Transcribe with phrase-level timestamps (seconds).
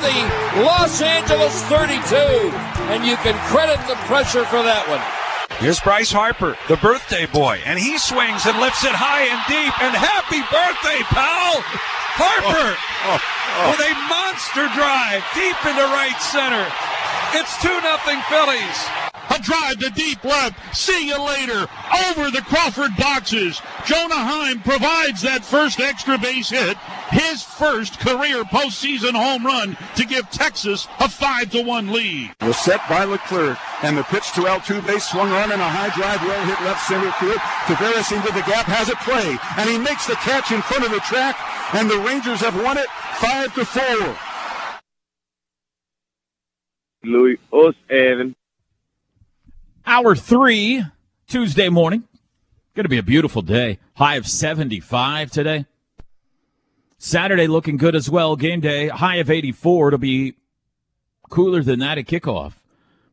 [0.00, 2.16] the Los Angeles 32.
[2.94, 5.02] And you can credit the pressure for that one.
[5.58, 9.74] Here's Bryce Harper, the birthday boy, and he swings and lifts it high and deep.
[9.82, 11.58] And happy birthday, pal!
[12.14, 13.70] Harper oh, oh, oh.
[13.74, 16.62] with a monster drive deep into right center.
[17.34, 19.07] It's 2 nothing Phillies.
[19.30, 20.76] A drive to deep left.
[20.76, 21.66] See you later.
[22.08, 23.60] Over the Crawford boxes.
[23.84, 26.76] Jonah Heim provides that first extra base hit.
[27.10, 32.34] His first career postseason home run to give Texas a 5 to 1 lead.
[32.40, 33.58] Was set by Leclerc.
[33.82, 37.12] And the pitch to Altuve swung on in a high drive, well hit left center
[37.12, 37.38] field.
[37.66, 39.38] Taveras into the gap, has it play.
[39.56, 41.36] And he makes the catch in front of the track.
[41.74, 42.88] And the Rangers have won it
[43.20, 44.16] 5 to 4.
[47.04, 48.34] Louis Os Evan.
[49.90, 50.84] Hour three,
[51.28, 52.04] Tuesday morning.
[52.74, 53.78] Going to be a beautiful day.
[53.94, 55.64] High of 75 today.
[56.98, 58.36] Saturday looking good as well.
[58.36, 59.88] Game day, high of 84.
[59.88, 60.34] It'll be
[61.30, 62.52] cooler than that at kickoff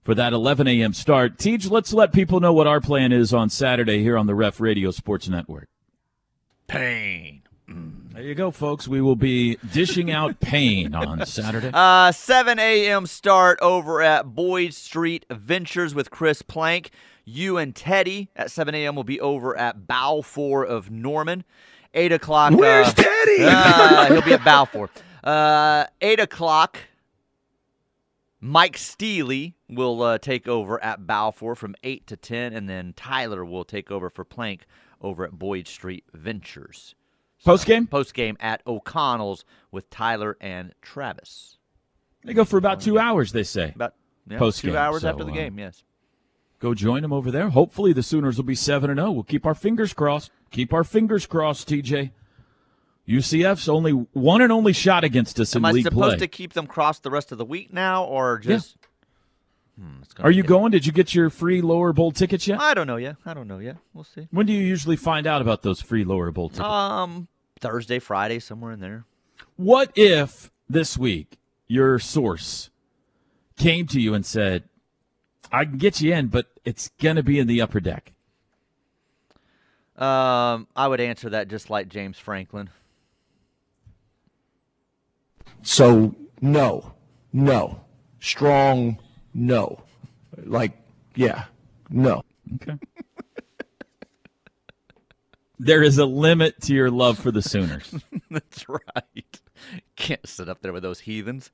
[0.03, 0.93] for that 11 a.m.
[0.93, 1.37] start.
[1.37, 4.59] Teach, let's let people know what our plan is on Saturday here on the Ref
[4.59, 5.69] Radio Sports Network.
[6.67, 7.43] Pain.
[7.69, 8.04] Mm.
[8.15, 8.87] There you go, folks.
[8.87, 11.69] We will be dishing out pain on Saturday.
[11.75, 13.05] Uh, 7 a.m.
[13.07, 16.91] start over at Boyd Street Ventures with Chris Plank.
[17.25, 18.95] You and Teddy at 7 a.m.
[18.95, 21.43] will be over at Balfour of Norman.
[21.93, 22.53] 8 o'clock.
[22.53, 23.43] Where's uh, Teddy?
[23.43, 24.89] Uh, he'll be at Balfour.
[25.21, 26.77] Uh, 8 o'clock.
[28.39, 33.43] Mike Steely will uh, take over at Balfour from 8 to 10, and then Tyler
[33.43, 34.65] will take over for Plank
[35.01, 36.95] over at Boyd Street Ventures.
[37.45, 37.87] Post game?
[37.87, 41.57] Post game at O'Connell's with Tyler and Travis.
[42.23, 43.71] They go for about two hours, they say.
[43.75, 43.93] About
[44.27, 45.83] yeah, Post two hours so, after the uh, game, yes.
[46.59, 47.49] Go join them over there.
[47.49, 49.11] Hopefully the Sooners will be 7 and 0.
[49.11, 50.31] We'll keep our fingers crossed.
[50.49, 52.11] Keep our fingers crossed, TJ.
[53.07, 56.53] UCF's only one and only shot against us Am in I league supposed to keep
[56.53, 58.77] them crossed the rest of the week now, or just?
[59.79, 60.71] Hmm, Are you going?
[60.71, 62.59] Did you get your free lower bowl tickets yet?
[62.59, 63.17] I don't know yet.
[63.25, 63.77] I don't know yet.
[63.93, 64.27] We'll see.
[64.31, 66.67] When do you usually find out about those free lower bowl tickets?
[66.67, 67.27] Um,
[67.59, 69.05] Thursday, Friday, somewhere in there.
[69.55, 72.69] What if this week your source
[73.57, 74.63] came to you and said,
[75.51, 78.13] I can get you in, but it's going to be in the upper deck?
[79.95, 82.69] Um, I would answer that just like James Franklin.
[85.61, 86.93] So no,
[87.31, 87.79] no,
[88.19, 88.99] strong
[89.33, 89.81] no,
[90.43, 90.73] like
[91.15, 91.45] yeah,
[91.89, 92.23] no.
[92.55, 92.77] Okay.
[95.59, 97.93] There is a limit to your love for the Sooners.
[98.31, 99.39] That's right.
[99.95, 101.51] Can't sit up there with those heathens.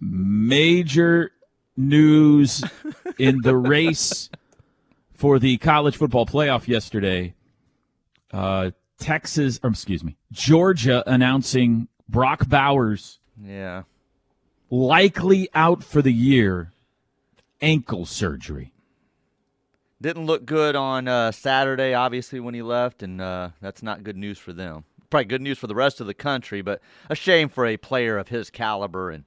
[0.00, 1.32] Major
[1.76, 2.64] news
[3.18, 4.30] in the race
[5.12, 7.34] for the college football playoff yesterday.
[8.32, 13.82] Uh, Texas, or excuse me, Georgia announcing Brock Bowers Yeah.
[14.70, 16.72] likely out for the year,
[17.60, 18.72] ankle surgery.
[20.00, 24.16] Didn't look good on uh, Saturday, obviously, when he left, and uh, that's not good
[24.16, 24.84] news for them.
[25.10, 28.16] Probably good news for the rest of the country, but a shame for a player
[28.16, 29.10] of his caliber.
[29.10, 29.24] And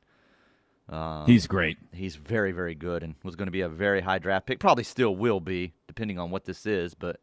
[0.88, 1.78] um, He's great.
[1.92, 4.60] he's very, very good, and was going to be a very high draft pick.
[4.60, 6.94] Probably still will be, depending on what this is.
[6.94, 7.20] But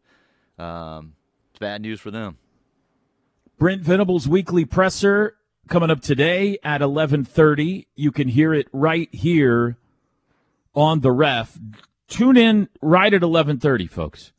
[0.59, 1.15] um,
[1.51, 2.37] it's bad news for them.
[3.59, 5.37] Brent Venables' weekly presser
[5.69, 7.87] coming up today at 11:30.
[7.97, 9.79] You can hear it right here
[10.75, 11.59] on the ref.
[12.09, 14.33] Tune in right at 11:30, folks.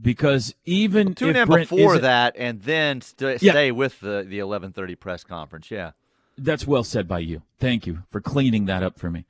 [0.00, 3.52] Because even Tune if in Brent before that, and then st- Yeah.
[3.52, 5.70] stay with the the 11:30 press conference.
[5.70, 5.92] Yeah.
[6.36, 7.42] That's well said by you.
[7.60, 9.24] Thank you for cleaning that up for me.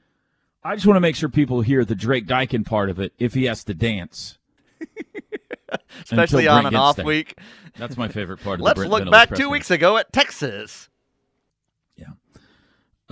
[0.62, 3.34] I just want to make sure people hear the Drake Dykin part of it if
[3.34, 4.38] he has to dance.
[6.04, 7.04] Especially on an off there.
[7.04, 7.36] week.
[7.76, 10.88] That's my favorite part of the Let's look back two weeks ago at Texas.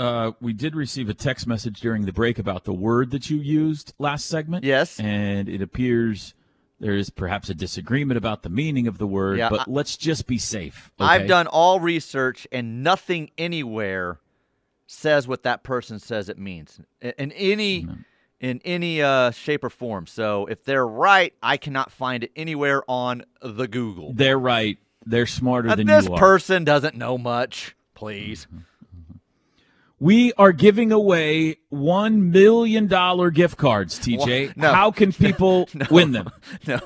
[0.02, 3.38] Uh, we did receive a text message during the break about the word that you
[3.38, 4.64] used last segment.
[4.64, 4.98] Yes.
[4.98, 6.34] And it appears
[6.80, 9.96] there is perhaps a disagreement about the meaning of the word, Yeah, but I- let's
[9.96, 10.90] just be safe.
[10.98, 14.18] I've done all research, and nothing anywhere
[14.86, 17.86] says what that person says it means in, in any
[18.40, 20.08] in any uh, shape or form.
[20.08, 24.12] So if they're right, I cannot find it anywhere on the Google.
[24.12, 24.78] They're right.
[25.06, 26.18] They're smarter Uh, than this you are.
[26.18, 27.76] person doesn't know much.
[27.94, 28.48] Please.
[30.02, 32.88] We are giving away $1 million
[33.32, 34.56] gift cards, TJ.
[34.56, 34.72] No.
[34.72, 35.86] How can people No.
[35.90, 36.28] win them?
[36.66, 36.80] No.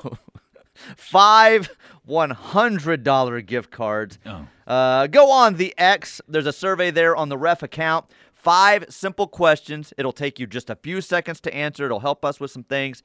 [0.95, 1.75] Five
[2.07, 4.19] $100 gift cards.
[4.25, 4.47] Oh.
[4.67, 6.21] Uh, go on the X.
[6.27, 8.05] There's a survey there on the ref account.
[8.33, 9.91] Five simple questions.
[9.97, 11.85] It'll take you just a few seconds to answer.
[11.85, 13.01] It'll help us with some things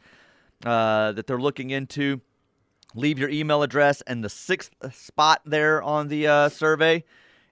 [0.67, 2.21] uh, that they're looking into.
[2.95, 7.03] Leave your email address and the sixth spot there on the uh, survey,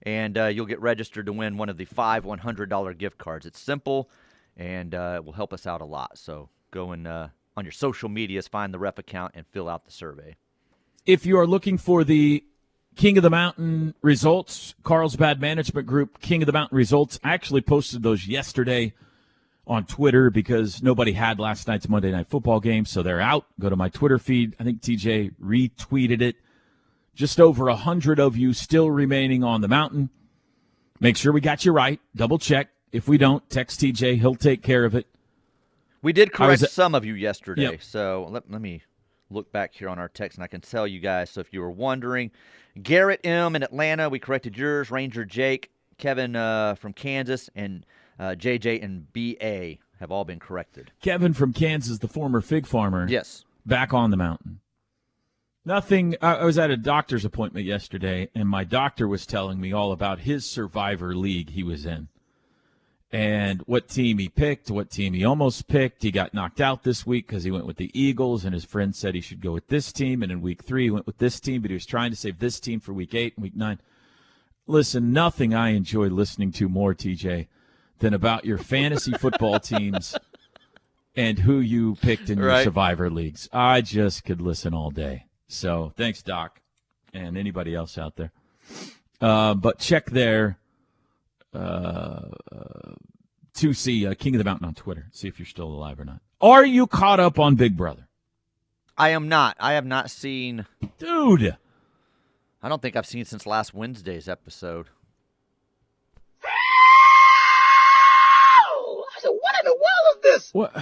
[0.03, 3.47] and uh, you'll get registered to win one of the five $100 gift cards.
[3.47, 4.11] It's simple,
[4.57, 6.19] and uh, it will help us out a lot.
[6.19, 9.85] So go and uh, on your social medias, find the rep account, and fill out
[9.85, 10.37] the survey.
[11.07, 12.45] If you are looking for the
[12.97, 17.63] King of the Mountain results, Carlsbad Management Group King of the Mountain results, I actually
[17.63, 18.93] posted those yesterday
[19.67, 23.47] on Twitter because nobody had last night's Monday Night Football game, so they're out.
[23.59, 24.57] Go to my Twitter feed.
[24.59, 26.37] I think TJ retweeted it.
[27.21, 30.09] Just over a hundred of you still remaining on the mountain.
[31.01, 32.01] Make sure we got you right.
[32.17, 32.69] Double check.
[32.93, 34.17] If we don't, text TJ.
[34.21, 35.07] He'll take care of it.
[36.01, 37.83] We did correct at- some of you yesterday, Yep.
[37.83, 38.85] so let, let me
[39.29, 41.29] look back here on our text and I can tell you guys.
[41.29, 42.31] So if you were wondering,
[42.83, 44.91] Garrett M in Atlanta, we corrected yours.
[44.91, 47.85] Ranger Jake, Kevin uh, from Kansas, and
[48.19, 50.91] uh, JJ and BA have all been corrected.
[51.03, 53.07] Kevin from Kansas, the former fig farmer.
[53.11, 53.45] Yes.
[53.67, 54.61] back on the mountain.
[55.65, 56.17] Nothing.
[56.23, 60.21] I was at a doctor's appointment yesterday, and my doctor was telling me all about
[60.21, 62.09] his survivor league he was in
[63.13, 66.03] and what team he picked, what team he almost picked.
[66.03, 68.95] He got knocked out this week because he went with the Eagles, and his friend
[68.95, 70.23] said he should go with this team.
[70.23, 72.39] And in week three, he went with this team, but he was trying to save
[72.39, 73.81] this team for week eight and week nine.
[74.67, 77.49] Listen, nothing I enjoy listening to more, TJ,
[77.99, 80.17] than about your fantasy football teams
[81.17, 82.63] and who you picked in your Right.
[82.65, 83.49] survivor leagues.
[83.53, 85.27] I just could listen all day.
[85.51, 86.61] So thanks, Doc,
[87.13, 88.31] and anybody else out there.
[89.21, 90.59] Uh, but check there
[91.53, 92.95] uh, uh,
[93.55, 95.09] to see uh, King of the Mountain on Twitter.
[95.11, 96.21] See if you're still alive or not.
[96.41, 98.07] Are you caught up on Big Brother,
[98.97, 99.57] I am not.
[99.59, 100.67] I have not seen.
[100.99, 101.57] dude?
[102.63, 104.87] I don't think I've seen since last Wednesday's episode.
[106.45, 106.49] I
[109.19, 110.55] said, what in the world is this?
[110.55, 110.73] What?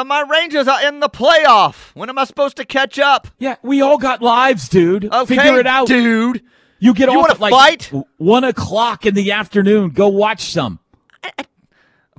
[0.00, 1.90] Uh, my Rangers are in the playoff.
[1.94, 3.28] When am I supposed to catch up?
[3.38, 5.04] Yeah, we all got lives, dude.
[5.04, 6.42] Okay, Figure it out, dude.
[6.78, 7.92] You get You off at like fight?
[8.16, 9.90] one o'clock in the afternoon.
[9.90, 10.78] Go watch some.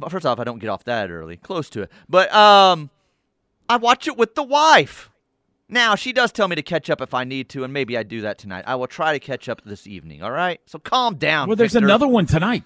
[0.10, 1.38] First off, I don't get off that early.
[1.38, 1.92] Close to it.
[2.10, 2.90] But um
[3.70, 5.10] I watch it with the wife.
[5.70, 8.04] Now, she does tell me to catch up if I need to, and maybe I
[8.04, 8.66] do that tonight.
[8.68, 10.60] I will try to catch up this evening, all right?
[10.66, 11.48] So calm down.
[11.48, 11.86] Well, there's Victor.
[11.88, 12.66] another one tonight.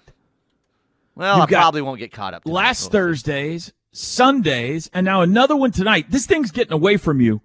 [1.14, 2.42] Well, You've I probably won't get caught up.
[2.42, 2.54] tonight.
[2.54, 2.90] Last.
[2.90, 6.10] Thursdays, Sundays, and now another one tonight.
[6.10, 7.40] This thing's getting away from you.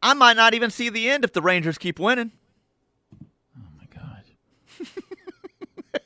[0.00, 2.30] I might not even see the end if the Rangers keep winning.
[3.20, 4.22] Oh my god.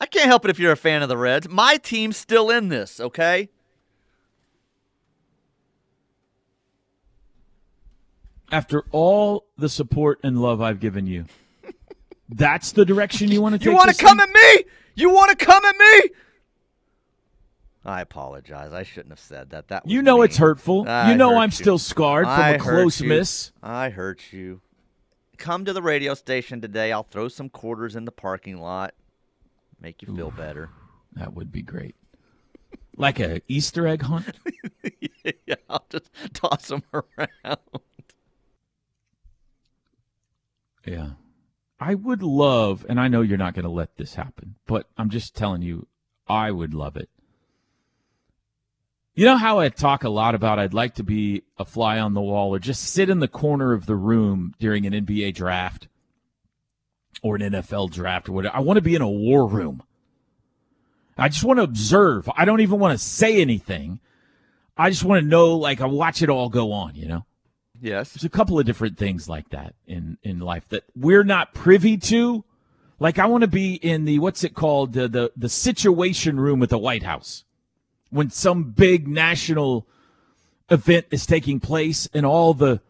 [0.00, 1.48] I can't help it if you're a fan of the Reds.
[1.48, 3.48] My team's still in this, okay?
[8.50, 11.26] After all the support and love I've given you,
[12.34, 13.66] that's the direction you want to take.
[13.66, 14.28] You want to come thing?
[14.28, 14.64] at me?
[14.94, 16.10] You want to come at me?
[17.84, 18.72] I apologize.
[18.72, 19.68] I shouldn't have said that.
[19.68, 20.24] That was You know mean.
[20.26, 20.86] it's hurtful.
[20.88, 21.52] I you know I'm you.
[21.52, 23.08] still scarred from I a close you.
[23.08, 23.52] miss.
[23.62, 24.60] I hurt you.
[25.38, 26.92] Come to the radio station today.
[26.92, 28.94] I'll throw some quarters in the parking lot.
[29.80, 30.68] Make you feel better.
[31.14, 31.94] That would be great.
[32.96, 34.36] Like a Easter egg hunt.
[35.46, 37.58] yeah, I'll just toss them around.
[40.86, 41.10] Yeah.
[41.80, 45.08] I would love, and I know you're not going to let this happen, but I'm
[45.08, 45.88] just telling you,
[46.28, 47.08] I would love it.
[49.14, 52.12] You know how I talk a lot about I'd like to be a fly on
[52.14, 55.88] the wall or just sit in the corner of the room during an NBA draft
[57.22, 58.56] or an NFL draft or whatever.
[58.56, 59.82] I want to be in a war room.
[61.18, 62.30] I just want to observe.
[62.36, 64.00] I don't even want to say anything.
[64.76, 67.26] I just want to know, like, I watch it all go on, you know?
[67.80, 68.12] Yes.
[68.12, 71.96] There's a couple of different things like that in in life that we're not privy
[71.96, 72.44] to.
[72.98, 76.62] Like I want to be in the what's it called the the the situation room
[76.62, 77.44] at the White House
[78.10, 79.86] when some big national
[80.68, 82.80] event is taking place and all the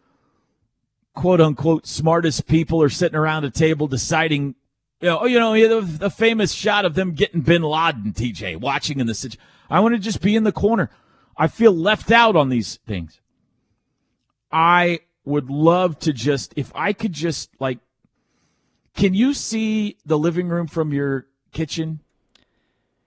[1.14, 4.54] quote unquote smartest people are sitting around a table deciding
[5.00, 8.56] you know, oh, you know the, the famous shot of them getting bin Laden TJ
[8.60, 9.40] watching in the situation.
[9.70, 10.90] I want to just be in the corner.
[11.36, 13.20] I feel left out on these things.
[14.50, 17.78] I would love to just if I could just like
[18.94, 22.00] can you see the living room from your kitchen?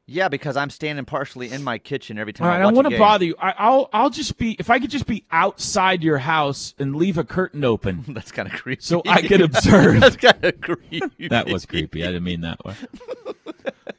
[0.05, 2.89] Yeah, because I'm standing partially in my kitchen every time right, I I watch want
[2.89, 3.35] to bother you.
[3.39, 7.17] I, I'll I'll just be if I could just be outside your house and leave
[7.17, 8.81] a curtain open That's kind of creepy.
[8.81, 10.01] so I could observe.
[10.01, 11.27] That's kind of creepy.
[11.29, 12.03] that was creepy.
[12.03, 12.75] I didn't mean that way.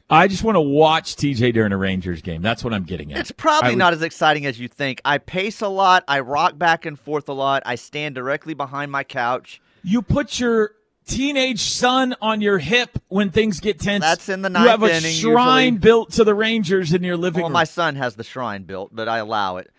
[0.09, 2.41] I just want to watch TJ during a Rangers game.
[2.43, 3.19] That's what I'm getting at.
[3.19, 5.01] It's probably would- not as exciting as you think.
[5.03, 6.03] I pace a lot.
[6.07, 7.63] I rock back and forth a lot.
[7.65, 9.61] I stand directly behind my couch.
[9.83, 10.71] You put your
[11.07, 14.03] teenage son on your hip when things get tense.
[14.03, 15.79] That's in the ninth You have a inning, shrine usually.
[15.79, 17.53] built to the Rangers in your living Well, room.
[17.53, 19.71] my son has the shrine built, but I allow it.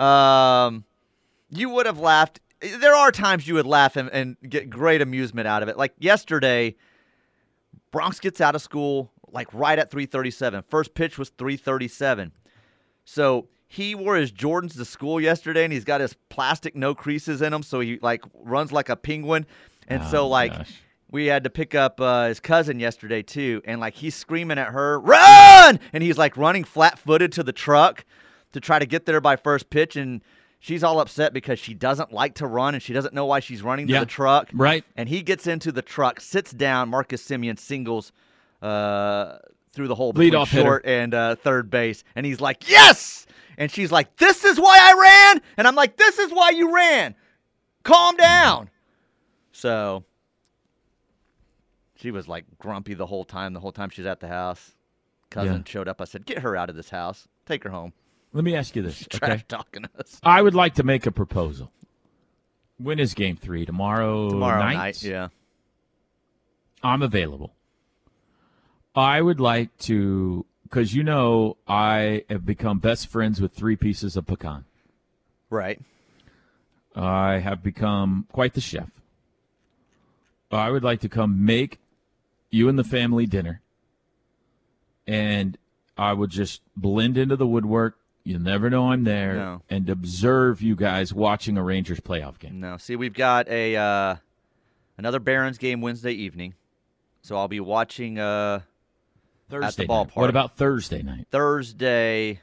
[0.00, 0.84] Um,
[1.50, 2.40] you would have laughed.
[2.60, 5.76] there are times you would laugh and, and get great amusement out of it.
[5.76, 6.74] Like yesterday,
[7.92, 10.62] Bronx gets out of school like right at 3:37.
[10.68, 12.32] First pitch was 3:37.
[13.04, 17.42] So he wore his Jordans to school yesterday, and he's got his plastic no creases
[17.42, 19.46] in them, so he like runs like a penguin.
[19.88, 20.72] And so Oh, like gosh.
[21.10, 24.68] we had to pick up uh, his cousin yesterday too, and like he's screaming at
[24.68, 28.04] her, "Run!" and he's like running flat-footed to the truck
[28.52, 30.22] to try to get there by first pitch, and
[30.60, 33.62] she's all upset because she doesn't like to run and she doesn't know why she's
[33.62, 34.00] running to Yeah.
[34.00, 34.48] the truck.
[34.52, 34.84] Right.
[34.94, 36.90] And he gets into the truck, sits down.
[36.90, 38.12] Marcus Semien singles
[38.62, 39.38] uh,
[39.72, 40.62] through the hole between Leadoff hitter.
[40.64, 43.26] short and uh, third base, and he's like, "Yes!"
[43.58, 45.00] And she's like, "This is why I
[45.34, 47.14] ran," and I'm like, "This is why you ran.
[47.82, 48.70] Calm down."
[49.52, 50.04] So
[51.96, 53.52] she was like grumpy the whole time.
[53.52, 54.72] The whole time she's at the house.
[55.30, 55.70] Cousin Yeah.
[55.70, 56.00] showed up.
[56.00, 57.28] I said, "Get her out of this house.
[57.46, 57.92] Take her home."
[58.34, 59.44] Let me ask you this, Trash okay?
[59.46, 61.70] talking us I would like to make a proposal.
[62.78, 63.66] When is game three?
[63.66, 64.74] Tomorrow, tomorrow night?
[64.74, 65.02] night.
[65.02, 65.28] Yeah.
[66.82, 67.54] I'm available.
[68.94, 74.16] I would like to, because you know I have become best friends with three pieces
[74.16, 74.64] of pecan.
[75.50, 75.80] Right.
[76.94, 78.88] I have become quite the chef.
[80.50, 81.78] I would like to come make
[82.50, 83.62] you and the family dinner,
[85.06, 85.56] and
[85.96, 87.96] I would just blend into the woodwork.
[88.24, 89.62] You'll never know I'm there, No.
[89.70, 92.60] and observe you guys watching a Rangers playoff game.
[92.60, 92.76] No.
[92.76, 94.16] See, we've got a uh,
[94.98, 96.54] another Barons game Wednesday evening,
[97.22, 98.60] so I'll be watching uh,
[99.60, 100.08] Thursday night.
[100.08, 100.16] ballpark.
[100.16, 101.26] What about Thursday night?
[101.30, 102.40] Thursday.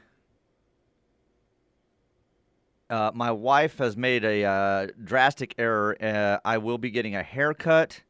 [2.88, 5.96] Uh, my wife has made a uh, drastic error.
[6.02, 8.00] Uh, I will be getting a haircut,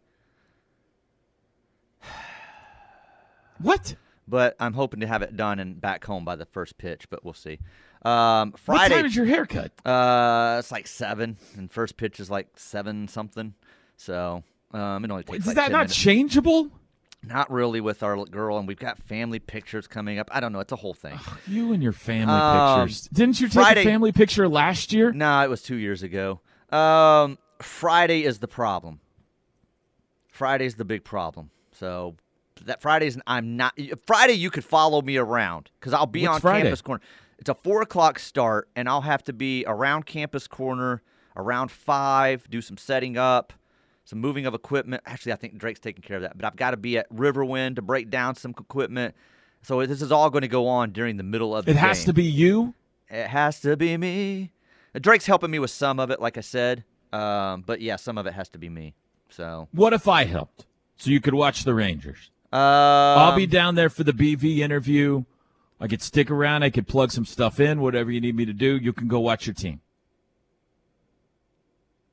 [3.58, 3.94] What?
[4.26, 7.10] but I'm hoping to have it done and back home by the first pitch.
[7.10, 7.58] But we'll see.
[8.02, 8.94] Um, What Friday.
[8.94, 9.72] time is your haircut?
[9.84, 13.52] Uh, it's like seven, and first pitch is like seven something.
[13.96, 14.42] So
[14.72, 15.96] um, it only takes Is like that 10 not minutes.
[15.96, 16.70] changeable?
[17.22, 20.28] Not really with our girl, and we've got family pictures coming up.
[20.32, 20.60] I don't know.
[20.60, 21.18] It's a whole thing.
[21.46, 23.08] You and your family Um, pictures.
[23.12, 25.12] Didn't you take Friday- a family picture last year?
[25.12, 26.40] No, it was two years ago.
[26.70, 29.00] Um, Friday is the problem.
[30.28, 31.50] Friday's the big problem.
[31.72, 32.16] So
[32.64, 34.34] that Friday's I'm not Friday.
[34.34, 36.62] You could follow me around because I'll be What's on Friday?
[36.64, 37.02] campus corner.
[37.38, 41.02] It's a four o'clock start, and I'll have to be around campus corner
[41.36, 42.48] around five.
[42.50, 43.52] Do some setting up,
[44.10, 45.02] some moving of equipment.
[45.06, 47.76] Actually, I think Drake's taking care of that, but I've got to be at Riverwind
[47.76, 49.14] to break down some equipment.
[49.62, 52.00] So this is all going to go on during the middle of the It has
[52.00, 52.06] game.
[52.06, 52.74] to be you.
[53.08, 54.50] It has to be me.
[55.00, 56.84] Drake's helping me with some of it, like I said.
[57.12, 58.94] Um, but yeah, some of it has to be me.
[59.30, 60.66] So What if I helped?
[60.96, 62.30] So you could watch the Rangers.
[62.52, 65.24] um, I'll be down there for the BV interview.
[65.80, 66.62] I could stick around.
[66.62, 67.80] I could plug some stuff in.
[67.80, 69.80] Whatever you need me to do, you can go watch your team.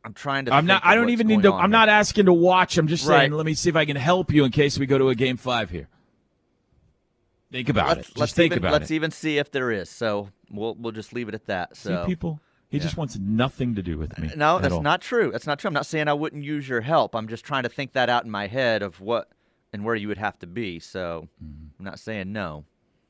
[0.08, 0.54] I'm trying to.
[0.54, 0.82] I'm not.
[0.86, 1.52] I don't even need to.
[1.52, 1.68] I'm here.
[1.68, 2.78] not asking to watch.
[2.78, 3.32] I'm just saying.
[3.32, 3.38] Right.
[3.38, 5.36] Let me see if I can help you in case we go to a game
[5.36, 5.90] five here.
[7.52, 8.04] Think about Let's, it.
[8.06, 8.96] Just let's think even about let's it.
[8.96, 9.90] even see if there is.
[9.90, 11.76] So we'll we'll just leave it at that.
[11.76, 12.40] So See, people.
[12.70, 14.30] He just wants nothing to do with me.
[14.36, 14.82] no, that's all.
[14.82, 15.32] not true.
[15.32, 15.68] That's not true.
[15.70, 17.16] I'm not saying I wouldn't use your help.
[17.16, 19.30] I'm just trying to think that out in my head of what
[19.74, 20.80] and where you would have to be.
[20.80, 21.68] So Mm-hmm.
[21.80, 22.64] I'm not saying no.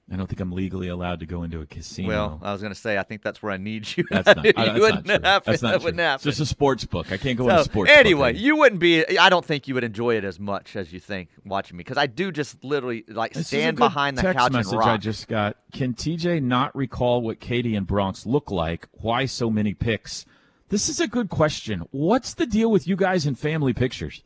[0.09, 2.07] I don't think I'm legally allowed to go into a casino.
[2.07, 4.05] Well, I was going to say I think that's where I need you.
[4.09, 4.45] that's not.
[4.45, 5.23] you I- that's wouldn't not true.
[5.29, 5.51] happen.
[5.51, 5.85] That's not that true.
[5.85, 7.11] wouldn't It's just a sports book.
[7.11, 8.41] I can't go So, in a sports book anyway, anymore.
[8.41, 9.17] you wouldn't be.
[9.17, 11.97] I don't think you would enjoy it as much as you think watching me because
[11.97, 14.87] I do just literally like This stand behind the text couch message and rock.
[14.89, 15.57] I just got.
[15.73, 18.87] Can TJ not recall what Katie and Bronx look like?
[18.93, 20.25] Why so many pics?
[20.69, 21.83] This is a good question.
[21.91, 24.23] What's the deal with you guys and family pictures?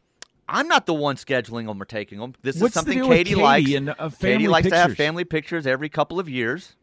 [0.51, 2.35] I'm not the one scheduling them or taking them.
[2.41, 3.71] This What's is something Katie, Katie likes.
[3.73, 6.75] uh, Katie family likes to have family pictures every couple of years.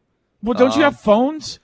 [0.42, 1.60] Well, don't you Um, have phones?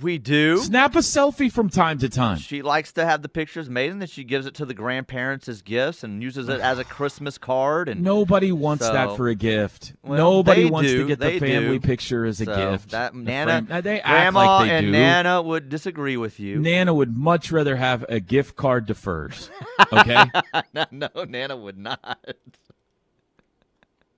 [0.00, 0.58] We do.
[0.58, 2.38] Snap a selfie from time to time.
[2.38, 5.48] She likes to have the pictures made, and then she gives it to the grandparents
[5.48, 7.88] as gifts and uses it as a Christmas card.
[7.88, 9.94] And Nobody wants that for a gift.
[10.02, 10.98] Well, Nobody they wants do.
[11.02, 11.86] to get They the family do.
[11.86, 12.90] picture as a so gift.
[12.92, 14.92] That The Nana, they act Grandma like they and do.
[14.92, 16.60] Nana would disagree with you.
[16.60, 19.50] Nana would much rather have a gift card to Furr's.
[19.92, 20.24] Okay,
[20.92, 22.18] no, Nana would not.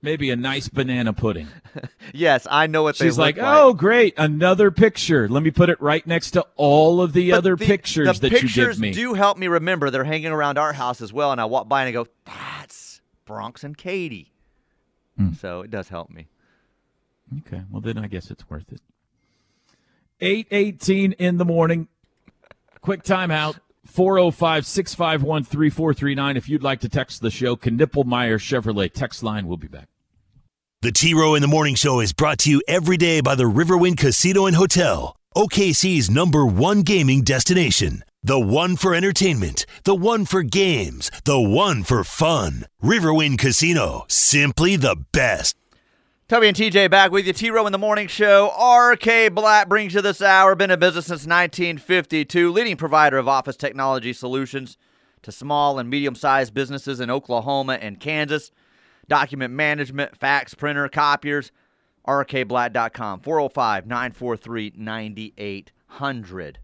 [0.03, 1.47] Maybe a nice banana pudding.
[2.13, 5.27] yes, I know what they She's look like, "Oh, great, another picture.
[5.27, 8.29] Let me put it right next to all of the But other the- pictures the
[8.29, 11.11] that pictures you give me." do help me remember they're hanging around our house as
[11.11, 14.31] well, and I walk by and I go, "That's Bronx and Katie."
[15.17, 15.33] Hmm.
[15.33, 16.27] So it does help me.
[17.47, 18.81] Okay, well then I guess it's worth it.
[20.21, 21.87] Eight eighteen in the morning.
[22.81, 23.57] Quick timeout.
[23.85, 26.37] 405 651 3439.
[26.37, 29.45] If you'd like to text the show, Knippelmeyer Chevrolet text line.
[29.45, 29.89] We'll be back.
[30.83, 33.45] The T Row in the Morning Show is brought to you every day by the
[33.45, 38.03] Riverwind Casino and Hotel, OKC's number one gaming destination.
[38.21, 42.65] The one for entertainment, the one for games, the one for fun.
[42.83, 45.55] Riverwind Casino, simply the best.
[46.27, 47.31] Toby and TJ back with you.
[47.31, 48.47] T Row in the Morning Show.
[48.49, 50.53] RK Black brings you this hour.
[50.53, 52.51] Been in business since 1952.
[52.51, 54.77] Leading provider of office technology solutions
[55.21, 58.51] to small and medium sized businesses in Oklahoma and Kansas.
[59.07, 61.51] Document management, fax, printer, copiers.
[62.07, 63.21] RKBlack.com.
[63.21, 66.59] 405 943 9800.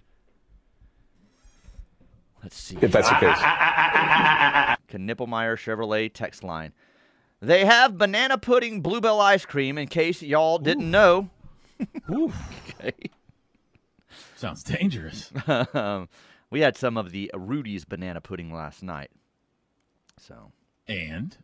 [2.43, 2.77] Let's see.
[2.81, 3.38] If that's the ah, case.
[3.39, 6.74] Ah, ah, Knippelmeyer Chevrolet text line.
[7.41, 11.29] They have banana pudding Blue Bell ice cream in case y'all didn't know.
[12.10, 12.93] okay.
[14.36, 15.31] Sounds dangerous.
[15.74, 16.10] um,
[16.50, 19.12] we had some of the Rudy's banana pudding last night.
[20.17, 20.51] So,
[20.88, 21.38] And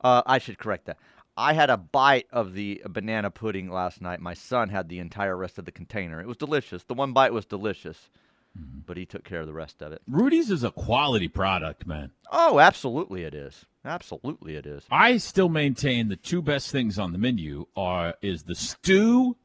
[0.00, 0.98] uh, I should correct that.
[1.36, 4.20] I had a bite of the banana pudding last night.
[4.20, 6.20] My son had the entire rest of the container.
[6.20, 6.84] It was delicious.
[6.84, 8.10] The one bite was delicious,
[8.54, 10.02] but he took care of the rest of it.
[10.08, 12.10] Rudy's is a quality product, man.
[12.30, 13.64] Oh, absolutely it is.
[13.84, 14.84] Absolutely it is.
[14.90, 19.36] I still maintain the two best things on the menu are is the stew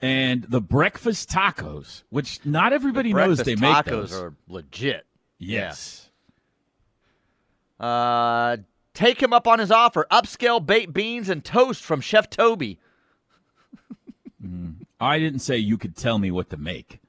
[0.00, 5.06] and the breakfast tacos, which not everybody knows Breakfast they make tacos are legit.
[5.38, 6.10] yes.
[7.78, 8.56] Uh,
[8.96, 10.06] take him up on his offer.
[10.10, 12.80] Upscale baked beans and toast from Chef Toby.
[14.98, 17.00] I didn't say you could tell me what to make.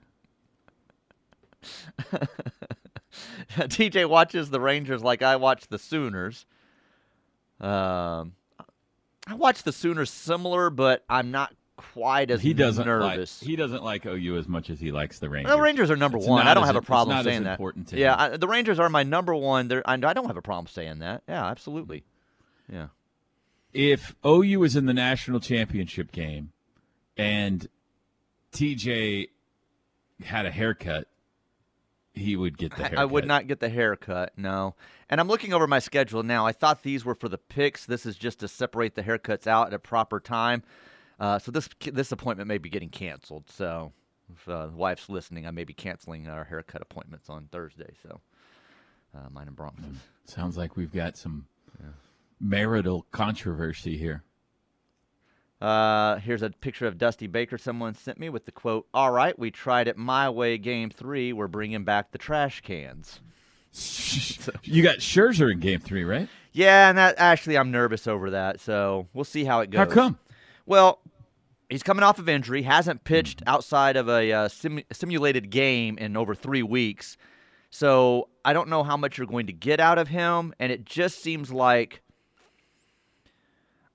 [3.55, 6.45] TJ watches the Rangers like I watch the Sooners.
[7.59, 8.33] Um,
[9.25, 13.41] I watch the Sooners similar, but I'm not quite as He doesn't nervous.
[13.41, 15.53] like he doesn't like OU as much as he likes the Rangers.
[15.53, 16.45] the Rangers are number It's one.
[16.47, 17.57] I don't as- have a problem saying that.
[17.59, 18.15] to yeah.
[18.17, 19.67] I, the Rangers are my number one.
[19.67, 21.23] They're, I, I don't have a problem saying that.
[21.29, 22.03] Yeah, absolutely.
[22.71, 22.87] Yeah.
[23.73, 26.51] if OU is in the national championship game
[27.15, 27.67] and
[28.51, 29.29] TJ
[30.23, 31.07] had a haircut,
[32.13, 32.97] he would get the haircut.
[32.99, 34.75] I would not get the haircut, no.
[35.09, 36.45] And I'm looking over my schedule now.
[36.47, 37.85] I thought these were for the picks.
[37.85, 40.63] This is just to separate the haircuts out at a proper time.
[41.19, 43.49] Uh, so this this appointment may be getting canceled.
[43.49, 43.91] So
[44.33, 47.93] if uh, the wife's listening, I may be canceling our haircut appointments on Thursday.
[48.03, 48.21] So
[49.15, 49.97] uh, mine and Bronx's.
[50.25, 51.47] Sounds like we've got some
[52.39, 54.23] marital controversy here.
[55.59, 59.37] Uh, here's a picture of Dusty Baker someone sent me with the quote, All right,
[59.37, 61.33] we tried it my way game three.
[61.33, 63.19] We're bringing back the trash cans.
[64.63, 66.29] You got Scherzer in Game Three, right?
[66.53, 68.61] Yeah, and that actually I'm nervous over that.
[68.61, 69.79] So we'll see how it goes.
[69.79, 70.19] How come?
[70.67, 70.99] Well,
[71.69, 76.17] he's coming off of injury, hasn't pitched outside of a uh, sim- simulated game in
[76.17, 77.17] over three weeks.
[77.69, 80.83] So I don't know how much you're going to get out of him, and it
[80.83, 82.01] just seems like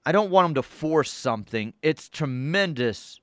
[0.04, 1.74] I don't want him to force something.
[1.82, 3.20] It's tremendous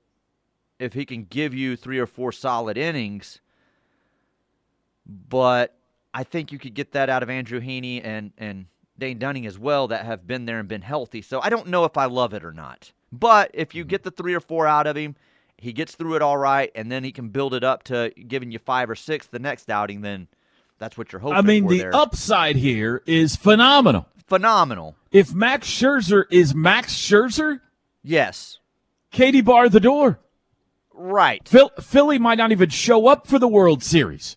[0.78, 3.40] if he can give you three or four solid innings,
[5.04, 5.76] but
[6.14, 9.58] I think you could get that out of Andrew Heaney and and Dane Dunning as
[9.58, 11.20] well that have been there and been healthy.
[11.20, 12.92] So I don't know if I love it or not.
[13.12, 13.90] But if you mm-hmm.
[13.90, 15.16] get the three or four out of him,
[15.56, 18.50] he gets through it all right, and then he can build it up to giving
[18.50, 20.00] you five or six the next outing.
[20.00, 20.28] Then
[20.78, 21.36] that's what you're hoping.
[21.36, 21.94] I mean, the there.
[21.94, 24.06] upside here is phenomenal.
[24.26, 24.96] phenomenal.
[25.12, 27.60] If Max Scherzer is Max Scherzer,
[28.02, 28.58] Yes,
[29.10, 30.20] Katie bar the door.
[30.94, 31.46] right.
[31.46, 34.36] Phil, Philly might not even show up for the World Series.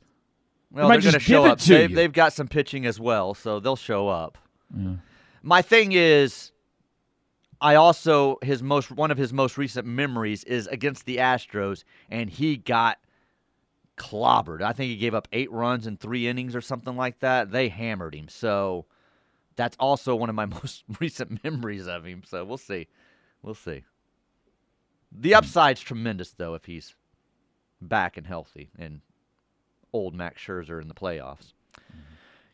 [0.71, 1.59] Well, they're going to show up.
[1.59, 4.37] They've, they've got some pitching as well, so they'll show up.
[5.43, 6.51] My thing is,
[7.63, 12.29] I also his most one of his most recent memories is against the Astros, and
[12.29, 12.99] he got
[13.97, 14.61] clobbered.
[14.61, 17.51] I think he gave up eight runs in three innings or something like that.
[17.51, 18.85] They hammered him, so
[19.55, 22.23] that's also one of my most recent memories of him.
[22.25, 22.89] So we'll see,
[23.41, 23.85] we'll see.
[25.13, 26.95] The upside's tremendous though if he's
[27.81, 28.99] back and healthy and
[29.93, 31.53] old Max Scherzer in the playoffs.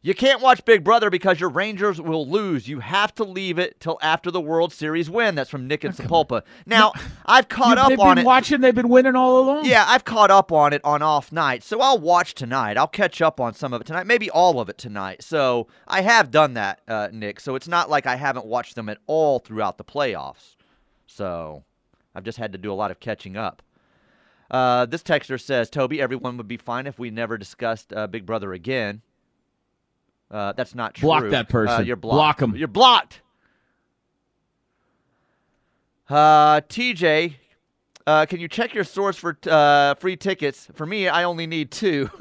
[0.01, 2.69] You can't watch Big Brother because your Rangers will lose.
[2.69, 5.35] You have to leave it till after the World Series win.
[5.35, 6.43] That's from Nick and Sepulpa.
[6.65, 6.93] Now,
[7.25, 8.25] I've caught You- up they've on been it.
[8.25, 8.61] watching.
[8.61, 9.65] They've been winning all along.
[9.65, 11.67] Yeah, I've caught up on it on off nights.
[11.67, 12.77] So I'll watch tonight.
[12.77, 15.21] I'll catch up on some of it tonight, maybe all of it tonight.
[15.21, 17.41] So I have done that, uh, Nick.
[17.41, 20.55] So it's not like I haven't watched them at all throughout the playoffs.
[21.07, 21.65] So
[22.15, 23.61] I've just had to do a lot of catching up.
[24.49, 28.25] Uh, this texter says, Toby, everyone would be fine if we never discussed uh, Big
[28.25, 29.01] Brother again.
[30.31, 31.07] Uh, that's not true.
[31.07, 31.85] Block that Uh, person.
[31.85, 32.39] you're blocked.
[32.39, 32.55] Block 'em.
[32.55, 33.21] You're blocked.
[36.09, 37.35] Uh, TJ,
[38.07, 40.67] uh, can you check your source for uh, free tickets?
[40.73, 42.09] For me, I only need two.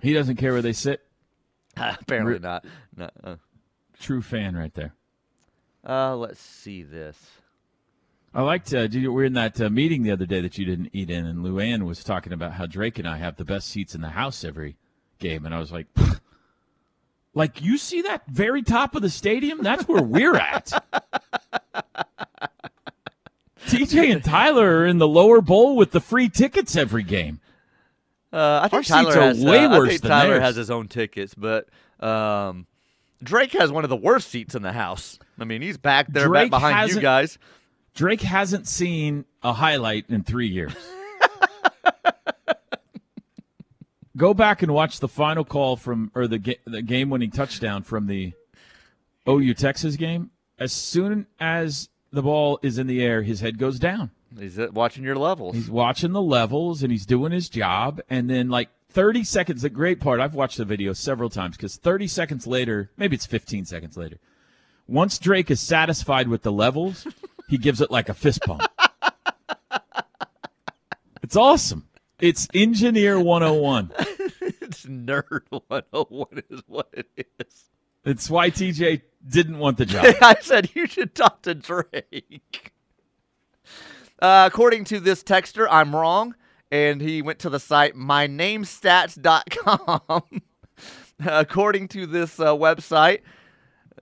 [0.00, 1.04] He doesn't care where they sit.
[1.76, 2.64] Apparently Re- not.
[2.96, 3.36] No, uh,
[3.98, 4.94] True fan right there.
[5.84, 7.16] uh, let's see this.
[8.34, 8.72] I liked.
[8.74, 11.24] Uh, we were in that uh, meeting the other day that you didn't eat in,
[11.26, 14.10] and Luann was talking about how Drake and I have the best seats in the
[14.10, 14.76] house every
[15.18, 15.86] game, and I was like,
[17.34, 19.62] like you see that very top of the stadium?
[19.62, 20.70] That's where we're at.
[23.66, 27.40] TJ and Tyler are in the lower bowl with the free tickets every game.
[28.32, 30.30] Uh, I think Our seats Tyler are has way uh, I worse think than Tyler
[30.34, 30.42] theirs.
[30.42, 31.66] has his own tickets, but
[31.98, 32.66] um,
[33.22, 35.18] Drake has one of the worst seats in the house.
[35.38, 37.38] I mean, he's back there, back behind you guys.
[37.94, 40.72] Drake hasn't seen a highlight in three years.
[44.16, 47.82] Go back and watch the final call from, or the, ga- the game winning touchdown
[47.84, 48.32] from the
[49.28, 50.30] OU Texas game.
[50.58, 54.10] As soon as the ball is in the air, his head goes down.
[54.36, 55.54] He's uh, watching your levels.
[55.54, 58.00] He's watching the levels and he's doing his job.
[58.10, 61.76] And then, like 30 seconds, the great part, I've watched the video several times because
[61.76, 64.18] 30 seconds later, maybe it's 15 seconds later,
[64.86, 67.06] once Drake is satisfied with the levels,
[67.48, 68.62] he gives it like a fist pump.
[71.22, 71.88] It's awesome.
[72.20, 73.92] It's Engineer 101.
[74.40, 77.70] it's nerd 101 is what it is.
[78.04, 80.14] It's why TJ didn't want the job.
[80.22, 82.72] I said you should talk to Drake.
[84.20, 86.34] Uh, according to this texter, I'm wrong,
[86.70, 90.22] and he went to the site mynamestats.com.
[91.26, 93.20] according to this uh, website,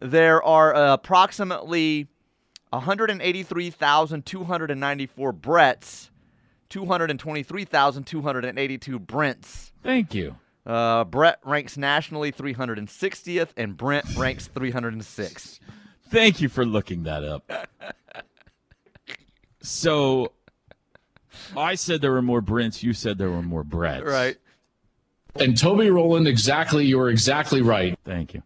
[0.00, 2.08] there are uh, approximately
[2.76, 6.10] 183,294 Bretts,
[6.68, 9.72] 223,282 Brents.
[9.82, 10.36] Thank you.
[10.64, 15.60] Uh, Brett ranks nationally 360th, and Brent ranks 306.
[16.10, 17.50] Thank you for looking that up.
[19.62, 20.32] So
[21.56, 22.82] I said there were more Brents.
[22.82, 24.04] You said there were more Bretts.
[24.04, 24.36] Right.
[25.36, 27.98] And Toby Rowland, exactly, you were exactly right.
[28.04, 28.42] Thank you.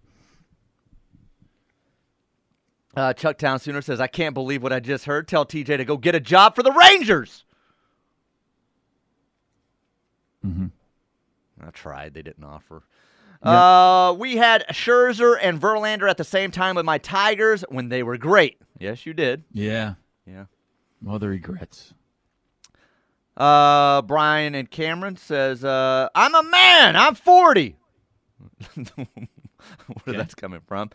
[2.96, 5.29] Uh, Chuck Town Sooner says, I can't believe what I just heard.
[5.29, 7.44] Tell TJ to go get a job for the Rangers.
[10.44, 10.66] Mm-hmm.
[11.64, 12.14] I tried.
[12.14, 12.83] They didn't offer.
[13.42, 18.03] Uh, we had Scherzer and Verlander at the same time with my Tigers when they
[18.03, 18.59] were great.
[18.79, 19.44] Yes, you did.
[19.53, 19.94] Yeah.
[20.26, 20.44] Yeah.
[21.03, 21.94] Well, the regrets.
[23.37, 26.96] Uh, Brian and Cameron says, uh, I'm a man.
[26.96, 27.76] I'm 40.
[30.05, 30.90] Where that's coming from.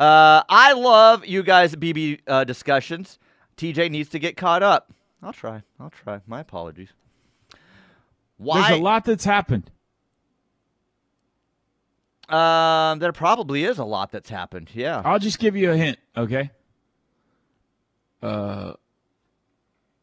[0.00, 3.18] Uh, I love you guys' BB uh, discussions.
[3.58, 4.94] TJ needs to get caught up.
[5.22, 5.62] I'll try.
[5.78, 6.22] I'll try.
[6.26, 6.88] My apologies.
[8.38, 8.68] Why?
[8.68, 9.70] There's a lot that's happened.
[12.30, 14.70] Um, there probably is a lot that's happened.
[14.72, 15.02] Yeah.
[15.04, 16.50] I'll just give you a hint, okay?
[18.22, 18.72] Uh,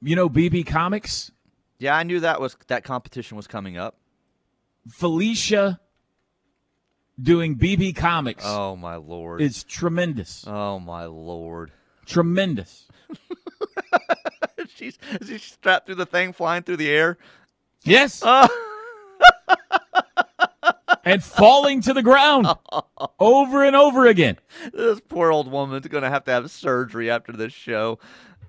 [0.04, 1.32] you know BB Comics?
[1.80, 3.96] Yeah, I knew that was that competition was coming up.
[4.90, 5.80] Felicia
[7.22, 9.42] doing BB Comics Oh my lord.
[9.42, 10.46] It's tremendous.
[10.48, 11.72] oh my lord.
[12.06, 12.88] Tremendous.
[14.76, 17.18] she's she's strapped through the thing, flying through the air.
[17.84, 18.24] Yes.
[18.24, 18.48] Uh,
[21.06, 22.48] and falling to the ground
[23.20, 24.38] over and over again.
[24.74, 28.00] this poor old woman's gonna have to have surgery after this show.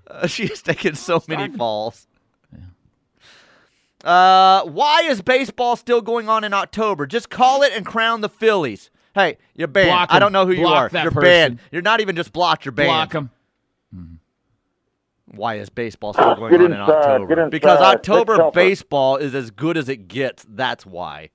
[0.07, 2.07] Uh, she's taken so many falls.
[4.03, 7.05] Uh, why is baseball still going on in October?
[7.05, 8.89] Just call it and crown the Phillies.
[9.15, 9.89] Hey, you're banned.
[9.89, 10.19] Block I 'em.
[10.21, 10.87] don't know who you are.
[10.89, 11.23] that You're person.
[11.27, 11.59] banned.
[11.71, 12.63] You're not even just blocked.
[12.65, 12.87] You're banned.
[12.87, 13.29] Block them.
[15.31, 17.49] Why is baseball still going Get on in October?
[17.49, 20.43] because October baseball is as good as it gets.
[20.49, 21.29] That's why.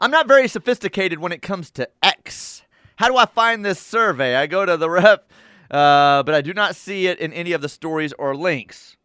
[0.00, 2.62] I'm not very sophisticated when it comes to X.
[2.96, 4.36] How do I find this survey?
[4.36, 5.28] I go to the rep,
[5.72, 8.96] uh, but I do not see it in any of the stories or links.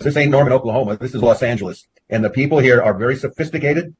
[0.00, 0.96] This ain't Norman, Oklahoma.
[0.96, 1.86] This is Los Angeles.
[2.08, 3.94] And the people here are very sophisticated.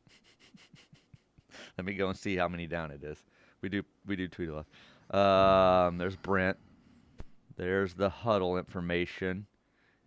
[1.77, 3.19] Let me go and see how many down it is.
[3.61, 4.65] We do we do tweet a
[5.13, 5.87] lot.
[5.87, 6.57] Um, there's Brent.
[7.57, 9.47] There's the huddle information.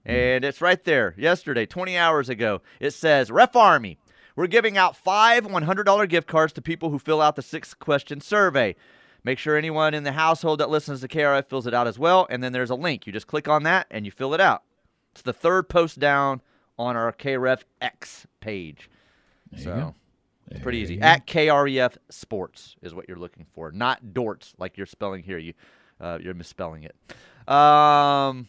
[0.04, 1.14] And it's right there.
[1.16, 4.00] Yesterday, 20 hours ago, it says Ref Army.
[4.36, 8.20] We're giving out five $100 gift cards to people who fill out the six question
[8.20, 8.76] survey.
[9.24, 12.26] Make sure anyone in the household that listens to KRF fills it out as well.
[12.32, 13.06] And then there's a link.
[13.06, 14.64] You just click on that and you fill it out.
[15.14, 16.42] It's the third post down
[16.78, 18.90] on our KRF X page.
[19.56, 19.94] so
[20.50, 21.00] it's pretty easy.
[21.00, 25.38] At KREF Sports is what you're looking for, not Dorts like you're spelling here.
[25.38, 25.54] You,
[26.02, 26.96] uh, you're misspelling it.
[27.48, 28.48] Um,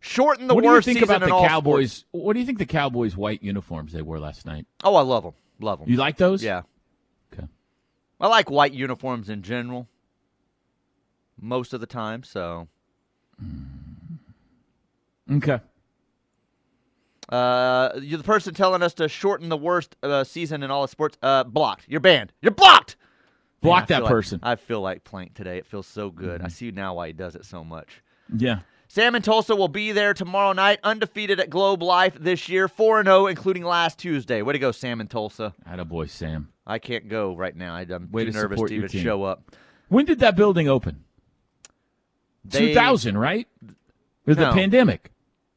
[0.00, 1.92] shorten the what do you think about the Cowboys?
[1.92, 2.04] sports.
[2.10, 4.66] What do you think the Cowboys' white uniforms they wore last night?
[4.82, 5.34] Oh, I love them.
[5.60, 5.88] Love them.
[5.88, 6.42] You like those?
[6.42, 6.62] Yeah.
[7.32, 7.46] Okay.
[8.20, 9.86] I like white uniforms in general.
[11.40, 12.66] Most of the time, so
[15.30, 15.60] Okay.
[17.28, 20.90] Uh, you're the person telling us to shorten the worst uh, season in all of
[20.90, 21.16] sports.
[21.22, 21.84] Uh, blocked.
[21.88, 22.32] You're banned.
[22.42, 22.96] You're blocked.
[23.62, 24.40] Man, Block I that like- person.
[24.42, 25.58] I feel like Plank today.
[25.58, 26.42] It feels so good.
[26.42, 28.02] I see now why he does it so much.
[28.36, 28.60] Yeah.
[28.88, 33.04] Sam and Tulsa will be there tomorrow night, undefeated at Globe Life this year, 4
[33.04, 34.42] 0, including last Tuesday.
[34.42, 35.54] Way to go, Sam and Tulsa.
[35.86, 36.48] boy, Sam.
[36.66, 37.74] I can't go right now.
[37.74, 39.02] I'm Way too to nervous to even team.
[39.02, 39.52] show up.
[39.88, 41.04] When did that building open?
[42.44, 43.46] They- 2000, right?
[44.26, 45.10] With the pandemic.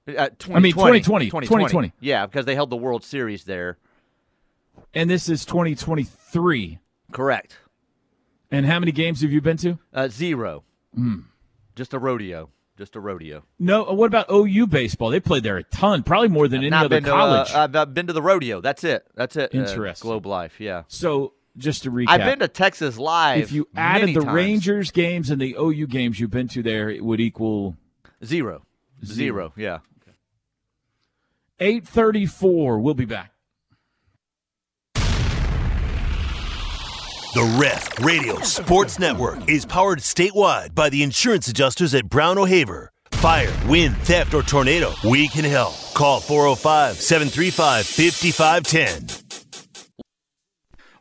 [0.07, 1.47] Uh, I mean, 2020, 2020.
[1.47, 1.93] 2020.
[1.99, 3.77] Yeah, because they held the World Series there.
[4.93, 6.79] And this is 2023.
[7.11, 7.57] Correct.
[8.51, 9.79] And how many games have you been to?
[9.93, 10.63] Uh, zero.
[10.93, 11.19] Hmm.
[11.75, 12.49] Just a rodeo.
[12.77, 13.43] Just a rodeo.
[13.57, 13.85] No.
[13.89, 15.09] uh, What about OU baseball?
[15.09, 17.49] They played there a ton, probably more than any other college.
[17.49, 18.61] To, uh, I've, I've been to the rodeo.
[18.61, 19.05] That's it.
[19.15, 19.55] That's it.
[19.55, 20.07] uh, Interesting.
[20.07, 20.59] Globe Life.
[20.59, 20.83] Yeah.
[20.87, 23.43] so just to recap, I've been to Texas Live.
[23.43, 24.33] if you added the times.
[24.35, 27.77] Rangers games and the OU games you've been to there, it would equal
[28.23, 28.63] zero.
[29.05, 29.53] Zero.
[29.55, 29.79] Yeah.
[31.59, 32.79] 834.
[32.79, 33.31] We'll be back.
[37.35, 42.91] The Ref Radio Sports Network is powered statewide by the insurance adjusters at Brown O'Haver.
[43.11, 45.73] Fire, wind, theft, or tornado, we can help.
[45.93, 49.25] Call 405 735 5510.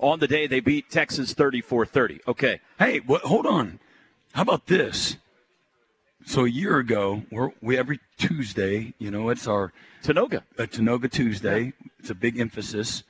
[0.01, 2.21] On the day they beat Texas 34-30.
[2.27, 2.61] Okay.
[2.79, 3.79] Hey, what, hold on.
[4.33, 5.17] How about this?
[6.27, 10.43] So a year ago, we're, we every Tuesday, you know, it's our Tanoga.
[10.59, 11.73] a Tanoga Tuesday.
[11.99, 13.03] It's a big emphasis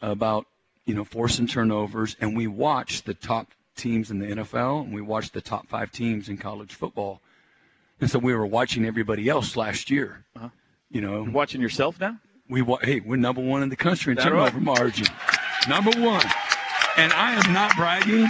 [0.00, 0.46] about
[0.84, 5.00] you know forcing turnovers, and we watch the top teams in the NFL, and we
[5.00, 7.20] watch the top five teams in college football.
[8.00, 10.24] And so we were watching everybody else last year.
[10.36, 10.48] Uh-huh.
[10.90, 12.18] You know, You're watching yourself now?
[12.48, 14.62] we wa- hey, we're number one in the country in That turnover right?
[14.62, 15.06] margin.
[15.68, 16.24] Number one.
[16.98, 18.26] And I am not bragging,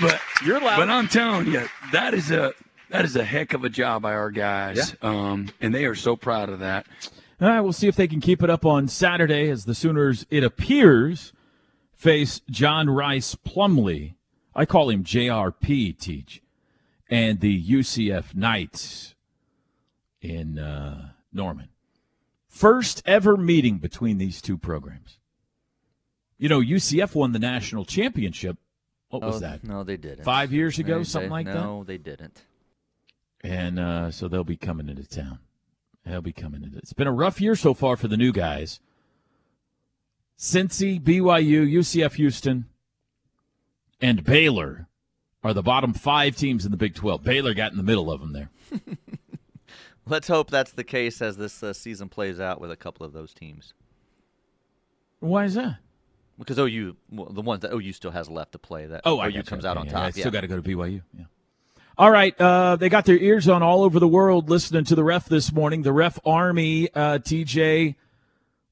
[0.00, 0.76] but You're allowed.
[0.76, 2.52] But I'm telling you, that is a
[2.92, 4.94] that is a heck of a job by our guys.
[5.02, 6.86] Um, and they are so proud of that.
[7.40, 10.24] All right, we'll see if they can keep it up on Saturday as the Sooners,
[10.30, 11.32] it appears,
[11.92, 14.14] face John Rhys Plumlee.
[14.54, 16.42] I call him JRP, Teach,
[17.10, 19.14] and the UCF Knights
[20.20, 21.70] in uh, Norman.
[22.46, 25.18] First ever meeting between these two programs.
[26.38, 28.58] You know, UCF won the national championship.
[29.08, 29.64] What was Oh, that?
[29.64, 30.24] No, they didn't.
[30.24, 31.54] Five years ago, They- something they- like that?
[31.54, 32.42] No, they didn't.
[33.42, 35.38] And uh, so they'll be coming into town.
[36.04, 36.78] They'll be coming into.
[36.78, 38.80] It's been a rough year so far for the new guys.
[40.38, 42.66] Cincy, BYU, UCF, Houston,
[44.00, 44.88] and Baylor
[45.44, 47.22] are the bottom five teams in the Big 12.
[47.22, 48.50] Baylor got in the middle of them there.
[50.06, 53.12] Let's hope that's the case as this uh, season plays out with a couple of
[53.12, 53.72] those teams.
[55.20, 55.76] Why is that?
[56.38, 59.28] Because OU, well, the ones that OU still has left to play, that Oh, I
[59.28, 60.00] OU comes out Yeah, on yeah, top.
[60.02, 61.02] I Yeah, still got to go to BYU.
[61.16, 61.24] Yeah.
[61.98, 65.04] All right, uh, they got their ears on all over the world listening to the
[65.04, 65.82] ref this morning.
[65.82, 67.96] The ref army, uh, TJ.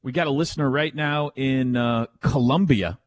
[0.02, 2.98] We got a listener right now in uh, Colombia,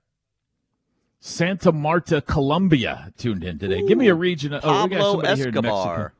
[1.19, 3.81] Santa Marta, Colombia, tuned in today.
[3.87, 4.53] Give me a region.
[4.61, 6.11] Oh, we got somebody here in Mexico.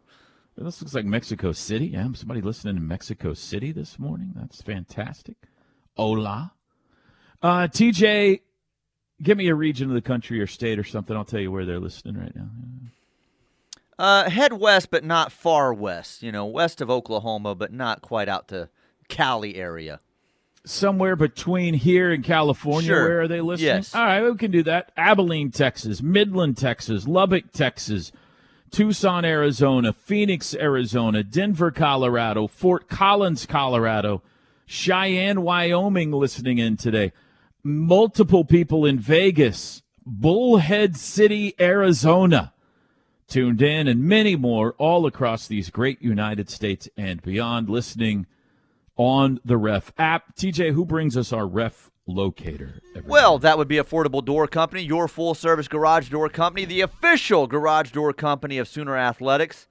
[0.58, 1.88] This looks like Mexico City.
[1.88, 4.34] Yeah, somebody listening in Mexico City this morning.
[4.36, 5.36] That's fantastic.
[5.95, 6.53] Hola.
[7.41, 8.41] Uh, TJ,
[9.21, 11.15] give me a region of the country or state or something.
[11.15, 12.49] I'll tell you where they're listening right now.
[13.99, 16.23] Uh, head west, but not far west.
[16.23, 18.69] You know, west of Oklahoma, but not quite out to
[19.08, 19.99] Cali area.
[20.65, 23.03] Somewhere between here and California, Sure.
[23.08, 23.67] where are they listening?
[23.67, 23.93] Yes.
[23.93, 24.91] All right, we can do that.
[24.95, 28.13] Abilene, Texas, Midland, Texas, Lubbock, Texas,
[28.71, 34.23] Tucson, Arizona, Phoenix, Arizona, Denver, Colorado, Fort Collins, Colorado,
[34.65, 37.12] Cheyenne, Wyoming listening in today.
[37.62, 42.52] Multiple people in Vegas, Bullhead City, Arizona
[43.27, 48.25] tuned in, and many more all across these great United States and beyond listening
[48.95, 50.36] on the Ref app.
[50.36, 52.81] TJ, who brings us our Ref locator?
[53.05, 57.47] Well, that would be Affordable Door Company, your full service garage door company, the official
[57.47, 59.67] garage door company of Sooner Athletics.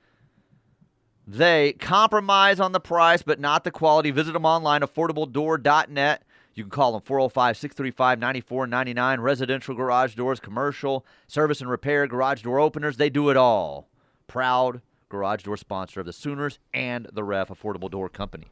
[1.26, 4.10] They compromise on the price, but not the quality.
[4.10, 6.24] Visit them online, affordabledoor.net.
[6.54, 9.20] You can call them 405 635 9499.
[9.20, 13.88] Residential garage doors, commercial, service and repair, garage door openers, they do it all.
[14.26, 18.48] Proud garage door sponsor of the Sooners and the Ref Affordable Door Company.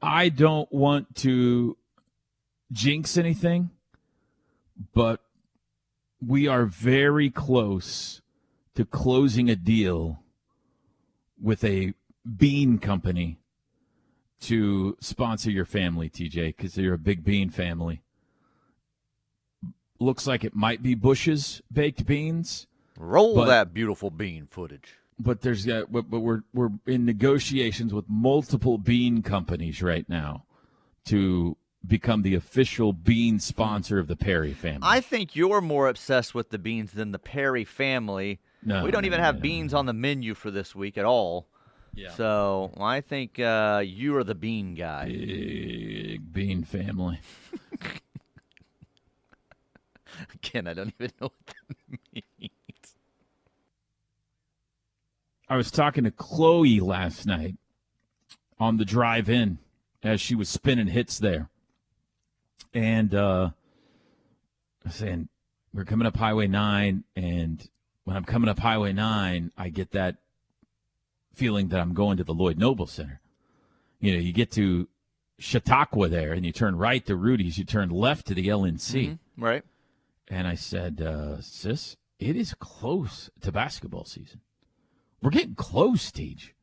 [0.00, 1.76] I don't want to
[2.72, 3.70] jinx anything,
[4.94, 5.20] but
[6.24, 8.20] we are very close
[8.74, 10.22] to closing a deal
[11.40, 11.94] with a
[12.36, 13.38] bean company
[14.42, 18.02] to sponsor your family, TJ, because you're a big bean family.
[19.98, 22.66] Looks like it might be Bush's baked beans.
[22.96, 24.94] Roll But- that beautiful bean footage.
[25.18, 30.44] but there's uh, but, but we're we're in negotiations with multiple bean companies right now
[31.06, 34.80] to become the official bean sponsor of the Perry family.
[34.82, 38.40] I think you're more obsessed with the beans than the Perry family.
[38.64, 41.04] No, we don't no, even have no, beans on the menu for this week at
[41.04, 41.48] all.
[41.94, 42.10] Yeah.
[42.12, 45.06] So I think uh, you are the bean guy.
[45.06, 47.20] Big bean family.
[50.34, 52.94] Again, I don't even know what that means.
[55.48, 57.56] I was talking to Chloe last night
[58.58, 59.58] on the drive in
[60.02, 61.48] as she was spinning hits there.
[62.72, 63.50] And uh
[64.84, 65.28] I was saying
[65.74, 67.68] we're coming up Highway 9 and
[68.04, 70.16] when I'm coming up Highway 9, I get that
[71.32, 73.20] feeling that I'm going to the Lloyd Noble Center.
[74.00, 74.88] You know, you get to
[75.38, 79.08] Chautauqua there and you turn right to Rudy's, you turn left to the LNC.
[79.10, 79.64] Mhm, Right.
[80.28, 84.40] And I said, uh, sis, it is close to basketball season.
[85.20, 86.54] We're getting close, Teach.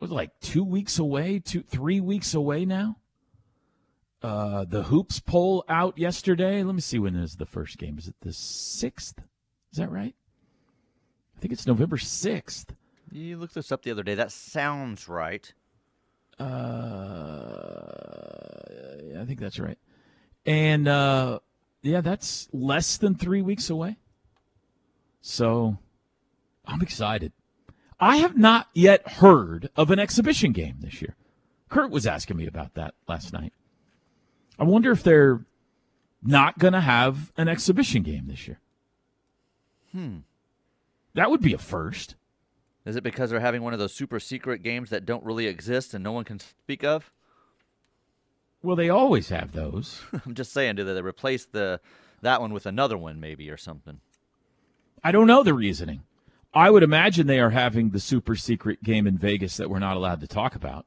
[0.00, 2.96] Was it like two weeks away, two, three weeks away now?
[4.20, 6.62] Uh, the hoops poll out yesterday.
[6.62, 7.98] Let me see when is the first game.
[7.98, 9.20] Is it the sixth?
[9.72, 10.14] Is that right?
[11.36, 12.74] I think it's November sixth.
[13.12, 14.14] You looked this up the other day.
[14.14, 15.52] That sounds right.
[16.40, 16.44] Uh,
[19.20, 19.76] I think that's right.
[20.46, 21.40] And uh,
[21.82, 23.98] yeah, that's less than three weeks away.
[25.20, 25.76] So
[26.64, 27.32] I'm excited.
[28.00, 31.14] I have not yet heard of an exhibition game this year.
[31.68, 33.52] Kurt was asking me about that last night.
[34.58, 35.44] I wonder if they're
[36.22, 38.58] not going to have an exhibition game this year.
[39.92, 40.18] Hmm.
[41.14, 42.16] That would be a first.
[42.84, 45.94] Is it because they're having one of those super secret games that don't really exist
[45.94, 47.12] and no one can speak of?
[48.62, 50.02] Well, they always have those.
[50.26, 51.80] I'm just saying, do they replace the
[52.22, 54.00] that one with another one maybe or something?
[55.02, 56.02] I don't know the reasoning.
[56.54, 59.96] I would imagine they are having the super secret game in Vegas that we're not
[59.96, 60.86] allowed to talk about.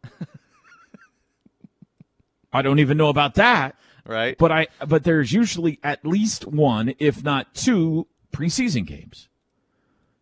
[2.53, 3.75] I don't even know about that.
[4.05, 4.37] Right.
[4.37, 9.27] But I but there's usually at least one, if not two, preseason games.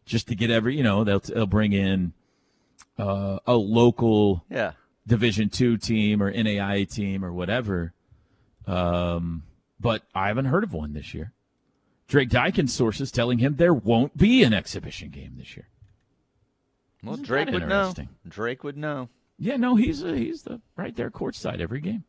[0.05, 2.13] Just to get every, you know, they'll they'll bring in
[2.97, 4.73] uh, a local Yeah.
[5.05, 7.93] Division two team or NAIA team or whatever.
[8.65, 9.43] Um,
[9.79, 11.33] but I haven't heard of one this year.
[12.07, 15.67] Drake Dykens sources telling him there won't be an exhibition game this year.
[17.03, 17.93] Well, Isn't Drake would know.
[18.27, 19.09] Drake would know.
[19.37, 22.05] Yeah, no, he's uh, he's the right there courtside every game.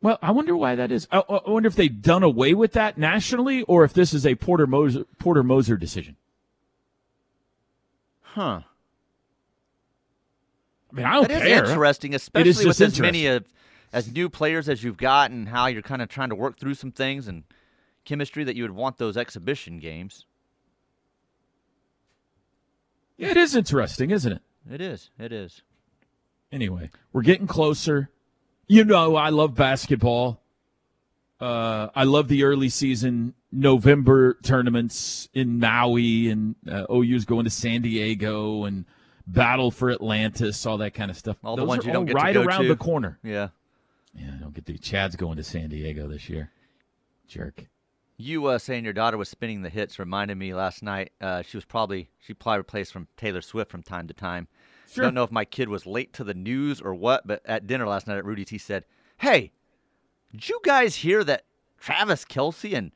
[0.00, 1.08] Well, I wonder why that is.
[1.10, 4.36] I, I wonder if they've done away with that nationally, or if this is a
[4.36, 6.16] Porter Moser Porter Moser decision.
[8.36, 8.60] Huh.
[10.92, 11.64] I mean, I don't That is care.
[11.64, 13.46] interesting, especially just with as many of
[13.94, 16.74] as new players as you've got, and how you're kind of trying to work through
[16.74, 17.44] some things and
[18.04, 20.26] chemistry that you would want those exhibition games.
[23.16, 24.42] Yeah, it is interesting, isn't it?
[24.70, 25.08] It is.
[25.18, 25.62] It is.
[26.52, 28.10] Anyway, we're getting closer.
[28.68, 30.42] You know, I love basketball.
[31.40, 37.50] Uh, I love the early season November tournaments in Maui, and uh, OU's going to
[37.50, 38.84] San Diego and
[39.26, 41.38] battle for Atlantis, all that kind of stuff.
[41.42, 42.68] All the ones you don't get to right go around to.
[42.68, 43.18] the corner.
[43.22, 43.48] Yeah.
[44.14, 46.50] Yeah, I don't get the Chad's going to San Diego this year.
[47.26, 47.66] Jerk.
[48.18, 51.12] You uh, saying your daughter was spinning the hits reminded me last night.
[51.20, 54.48] Uh, she was probably she probably replaced from Taylor Swift from time to time.
[54.90, 55.04] Sure.
[55.04, 57.86] Don't know if my kid was late to the news or what, but at dinner
[57.86, 58.84] last night at Rudy T said,
[59.18, 59.52] "Hey,
[60.32, 61.44] did you guys hear that
[61.78, 62.92] Travis Kelce and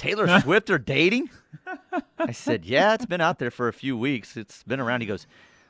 [0.00, 1.30] Taylor Swift are dating?"
[2.18, 4.36] I said, "Yeah, it's been out there for a few weeks.
[4.36, 5.26] It's been around." He goes,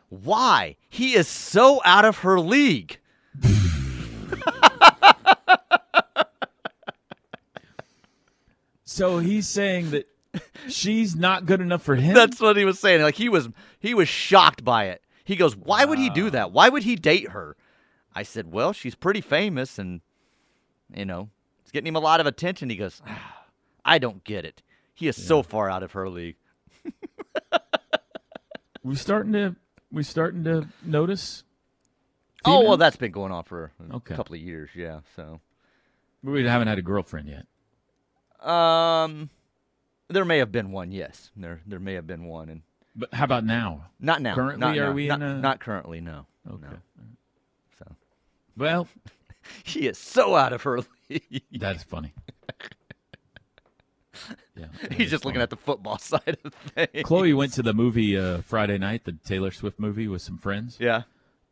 [0.09, 0.77] "Why?
[0.89, 2.99] He is so out of her league."
[8.85, 10.09] So he's saying that
[10.69, 12.13] she's not good enough for him.
[12.13, 13.03] That's what he was saying.
[13.03, 15.03] Like he was he was shocked by it.
[15.25, 16.53] He goes, "Why would he do that?
[16.53, 17.57] Why would he date her?"
[18.15, 20.01] I said, "Well, she's pretty famous and
[20.95, 21.31] you know,
[21.63, 23.40] it's getting him a lot of attention." He goes, ah,
[23.91, 24.63] "I don't get it.
[24.95, 26.37] He is so far out of her league."
[28.83, 29.57] we starting to
[29.93, 31.45] we starting to notice.
[32.45, 34.15] Oh, well, that's been going on for a Okay.
[34.15, 35.01] couple of years, yeah.
[35.15, 35.41] So,
[36.23, 37.47] we haven't had a girlfriend yet.
[38.49, 39.29] um
[40.09, 41.31] there may have been one, yes.
[41.37, 42.63] There there may have been one and
[42.97, 43.87] But how about now?
[44.01, 44.35] not now.
[44.35, 44.93] Currently, not are now.
[44.93, 45.39] we not, in a?
[45.41, 46.27] not currently, no.
[46.51, 46.67] Okay.
[46.67, 47.05] No.
[47.79, 47.85] So,
[48.57, 48.89] Well,
[49.65, 51.43] he is so out of her league.
[51.53, 52.13] that's funny.
[54.57, 57.05] Yeah, He's just looking at the football side of things.
[57.05, 60.77] Chloe went to the movie uh, Friday night, the Taylor Swift movie, with some friends.
[60.81, 61.03] Yeah.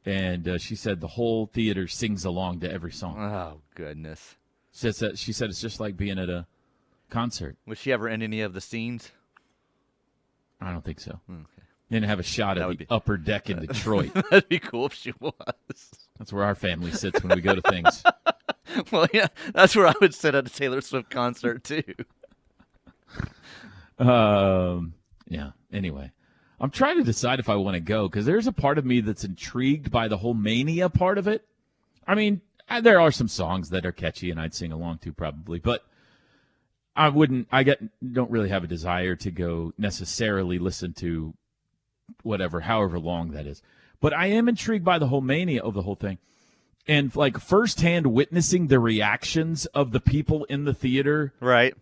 [0.07, 3.17] and uh, she said the whole theater sings along to every song.
[3.19, 4.37] Oh goodness.
[4.73, 6.47] Says that she said it's just like being at a
[7.11, 7.57] concert.
[7.67, 9.11] Was she ever in any of the scenes?
[10.61, 11.21] I don't think so.
[11.31, 11.43] Okay.
[11.91, 14.13] Didn't have a shot That would the be- upper deck in Detroit.
[14.15, 15.33] That'd be cool if she was.
[16.19, 18.03] That's where our family sits when we go to things.
[18.93, 21.83] well, yeah, that's where I would sit at a Taylor Swift concert too.
[23.99, 24.95] Um,
[25.29, 25.51] yeah.
[25.73, 26.13] Anyway,
[26.61, 29.01] I'm trying to decide if I want to go because there's a part of me
[29.01, 31.47] that's intrigued by the whole mania part of it.
[32.07, 35.13] I mean, uh, there are some songs that are catchy and I'd sing along to
[35.13, 35.85] probably, but
[36.99, 37.47] I wouldn't.
[37.53, 37.81] I get
[38.13, 41.35] don't really have a desire to go necessarily listen to
[42.23, 43.63] whatever, however long that is.
[44.01, 46.19] But I am intrigued by the whole mania of the whole thing,
[46.89, 51.33] and like firsthand witnessing the reactions of the people in the theater.
[51.39, 51.75] Right.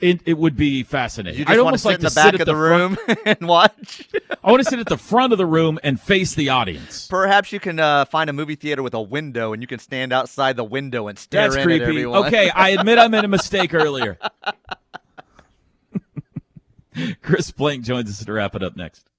[0.00, 1.40] It, it would be fascinating.
[1.40, 2.96] You I'd just want to sit like in the back of at the room
[3.26, 4.08] and watch.
[4.44, 7.06] I want to sit at the front of the room and face the audience.
[7.08, 10.12] Perhaps you can uh, find a movie theater with a window, and you can stand
[10.12, 12.06] outside the window and stare That's creepy.
[12.06, 14.18] Okay, I admit I made a mistake earlier.
[17.20, 19.10] Chris Plank joins us to wrap it up next.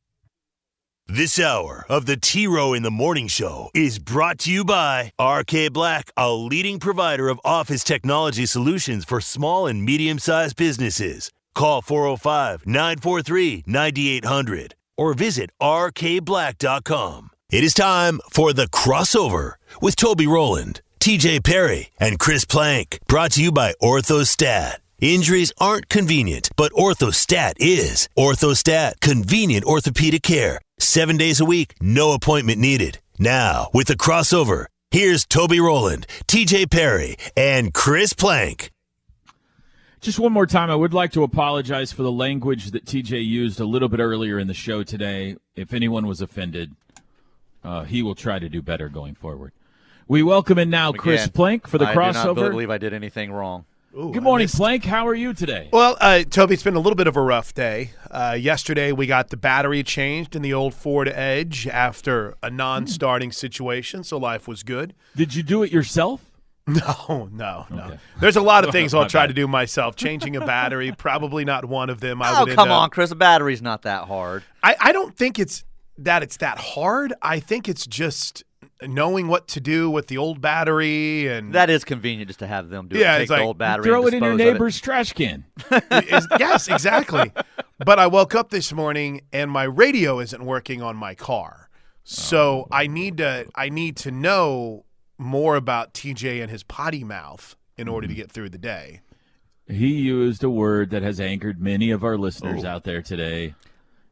[1.09, 5.13] This hour of the T Row in the Morning Show is brought to you by
[5.17, 11.31] RK Black, a leading provider of office technology solutions for small and medium sized businesses.
[11.55, 17.29] Call 405 943 9800 or visit rkblack.com.
[17.53, 22.99] It is time for the crossover with Toby Rowland, TJ Perry, and Chris Plank.
[23.07, 24.79] Brought to you by Orthostat.
[24.99, 28.09] Injuries aren't convenient, but Orthostat is.
[28.17, 30.59] Orthostat, convenient orthopedic care.
[30.79, 32.97] Seven days a week, no appointment needed.
[33.19, 38.71] Now, with the crossover, here's Toby Rowland, TJ Perry, and Chris Plank.
[40.01, 43.59] Just one more time, I would like to apologize for the language that TJ used
[43.59, 45.35] a little bit earlier in the show today.
[45.55, 46.75] If anyone was offended,
[47.63, 49.51] uh, he will try to do better going forward.
[50.07, 52.49] We welcome in now Chris Again, Plank for the I do not crossover.
[52.49, 53.65] believe I did anything wrong.
[53.97, 54.85] Good morning, Plank.
[54.85, 55.69] How are you today?
[55.73, 57.93] Well, uh, Toby, it's been a little bit of a rough day.
[58.11, 63.31] Uh, yesterday, we got the battery changed in the old Ford Edge after a non-starting
[63.31, 64.93] situation, so life was good.
[65.15, 66.21] Did you do it yourself?
[66.69, 67.97] No, no, no.
[68.19, 69.95] There's a lot of things I'll try to do myself.
[69.95, 72.21] Changing a battery, probably not one of them.
[72.21, 73.09] I Oh, would come up- on, Chris.
[73.09, 74.43] A battery's not that hard.
[74.61, 75.63] I, I don't think it's
[75.97, 77.13] that it's that hard.
[77.21, 78.43] I think it's just
[78.83, 82.69] knowing what to do with the old battery and That is convenient just to have
[82.69, 83.19] them do Yeah, it.
[83.19, 85.45] Take it's the old battery Throw and it in your neighbor's trash can.
[85.91, 87.31] Is- yes, exactly.
[87.83, 91.69] But I woke up this morning and my radio isn't working on my car.
[92.03, 94.85] So I need to I need to know
[95.17, 98.21] more about TJ and his potty mouth in order to mm-hmm.
[98.21, 99.01] get through the day.
[99.67, 103.53] He used a word that has angered many of our listeners out there today.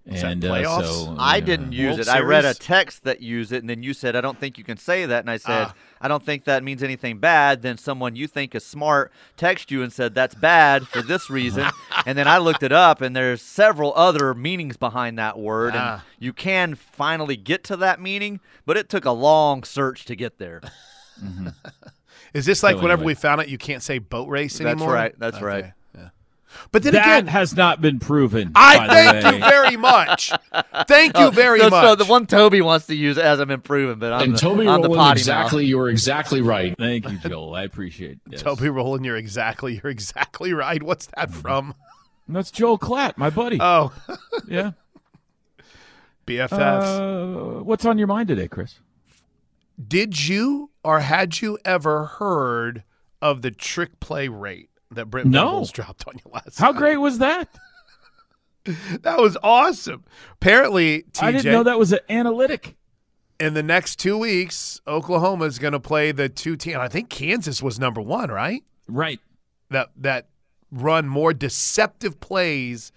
[0.08, 0.86] Is that and uh, playoffs?
[1.06, 1.40] so I yeah.
[1.46, 2.08] didn't use World it.
[2.10, 4.64] I read a text that used it, and then you said, I don't think you
[4.64, 5.22] can say that.
[5.22, 5.74] And I said, Ah.
[6.00, 7.64] I don't think that means anything bad.
[7.64, 11.66] Then someone you think is smart text you and said, that's bad for this reason.
[12.06, 15.70] and then I looked it up, and there's several other meanings behind that word.
[15.74, 16.04] And Ah.
[16.20, 20.38] you can finally get to that meaning, but it took a long search to get
[20.38, 20.62] there.
[22.34, 23.12] Is this like So whenever anyway.
[23.12, 24.94] we found out you can't say boat race That's anymore?
[24.94, 25.74] right, that's Okay, right.
[26.56, 26.66] Yeah.
[26.72, 28.52] But then that again, has not been proven.
[28.56, 29.34] I by the thank way.
[29.34, 30.32] you very much.
[30.88, 31.86] Thank you very so, much.
[31.86, 34.68] So the one Toby wants to use hasn't been proven, but I'm And the, Toby
[34.68, 35.70] I'm the Rowland, potty exactly, mouth.
[35.70, 36.76] You're exactly right.
[36.78, 37.56] Thank you, Joel.
[37.56, 38.20] I appreciate it.
[38.30, 38.42] Yes.
[38.42, 40.82] Toby Rowland, you're exactly you're exactly right.
[40.82, 41.40] What's that Mm-hmm.
[41.42, 41.76] from?
[42.28, 43.58] That's Joel Klatt, my buddy.
[43.62, 43.94] Oh,
[44.48, 44.72] yeah.
[46.26, 47.60] BFFs.
[47.60, 48.80] Uh, what's on your mind today, Chris?
[49.88, 52.84] Did you or had you ever heard
[53.22, 55.46] of the trick play rate that Brent No.
[55.46, 56.80] Venables dropped on you last How night?
[56.80, 57.48] great was that?
[59.04, 60.06] That was awesome.
[60.34, 62.76] Apparently, TJ, I didn't know that was an analytic.
[63.40, 66.80] in the next two weeks, Oklahoma is going to play the two team.
[66.80, 68.64] I think Kansas was number one, right?
[68.88, 69.20] Right.
[69.70, 70.30] That that
[70.72, 72.92] run more deceptive plays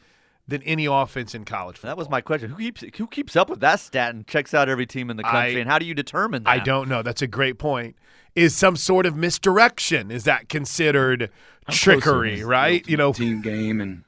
[0.46, 1.90] than any offense in college football.
[1.90, 2.48] That was my question.
[2.48, 5.22] Who keeps who keeps up with that stat and checks out every team in the
[5.22, 5.56] country?
[5.56, 6.50] I- and how do you determine that?
[6.50, 7.02] I don't know.
[7.02, 7.94] That's a great point.
[8.34, 10.10] Is some sort of misdirection?
[10.10, 11.30] Is that considered
[11.70, 12.42] trickery?
[12.44, 12.86] Right?
[12.88, 14.04] You know, team game and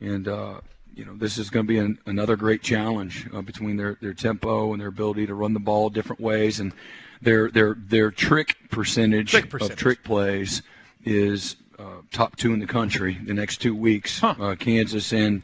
[0.00, 0.60] and uh,
[0.94, 4.14] you know this is going to be an, another great challenge uh, between their, their
[4.14, 6.72] tempo and their ability to run the ball different ways and
[7.20, 9.72] their their their trick percentage, Trick percentage.
[9.74, 10.62] of trick plays
[11.04, 13.18] is uh, top two in the country.
[13.24, 15.42] The next two weeks, uh, Kansas and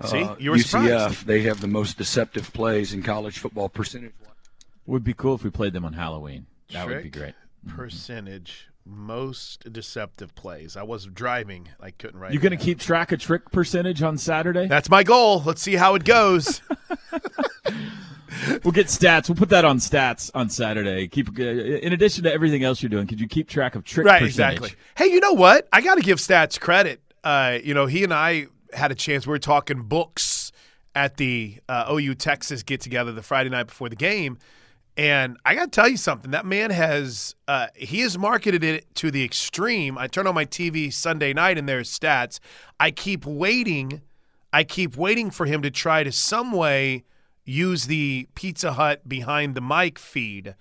[0.00, 0.28] uh, See?
[0.38, 1.26] You were UCF, surprised.
[1.26, 4.12] they have the most deceptive plays in college football percentage.
[4.86, 6.46] Would be cool if we played them on Halloween.
[6.72, 7.34] That would be great.
[7.66, 10.76] percentage most deceptive plays.
[10.76, 11.68] I was driving.
[11.80, 12.32] I couldn't write.
[12.32, 14.66] You it going to keep track of trick percentage on Saturday?
[14.66, 15.42] That's my goal.
[15.44, 16.62] Let's see how it goes.
[18.64, 19.28] We'll get stats.
[19.28, 21.08] We'll put that on stats on Saturday.
[21.08, 23.06] Keep uh, in addition to everything else you're doing.
[23.06, 24.58] Could you keep track of trick right, percentage?
[24.58, 24.70] exactly.
[24.96, 25.68] Hey, you know what?
[25.72, 27.00] I got to give Stats credit.
[27.24, 29.26] Uh, you know, he and I had a chance.
[29.26, 30.52] We were talking books
[30.94, 34.38] at the uh, OU Texas get together the Friday night before the game,
[34.98, 36.32] and I got to tell you something.
[36.32, 39.96] That man has uh, he has marketed it to the extreme.
[39.96, 42.40] I turn on my TV Sunday night and there's stats.
[42.78, 44.02] I keep waiting
[44.52, 47.04] I keep waiting for him to try to some way
[47.44, 50.54] use the Pizza Hut behind the mic feed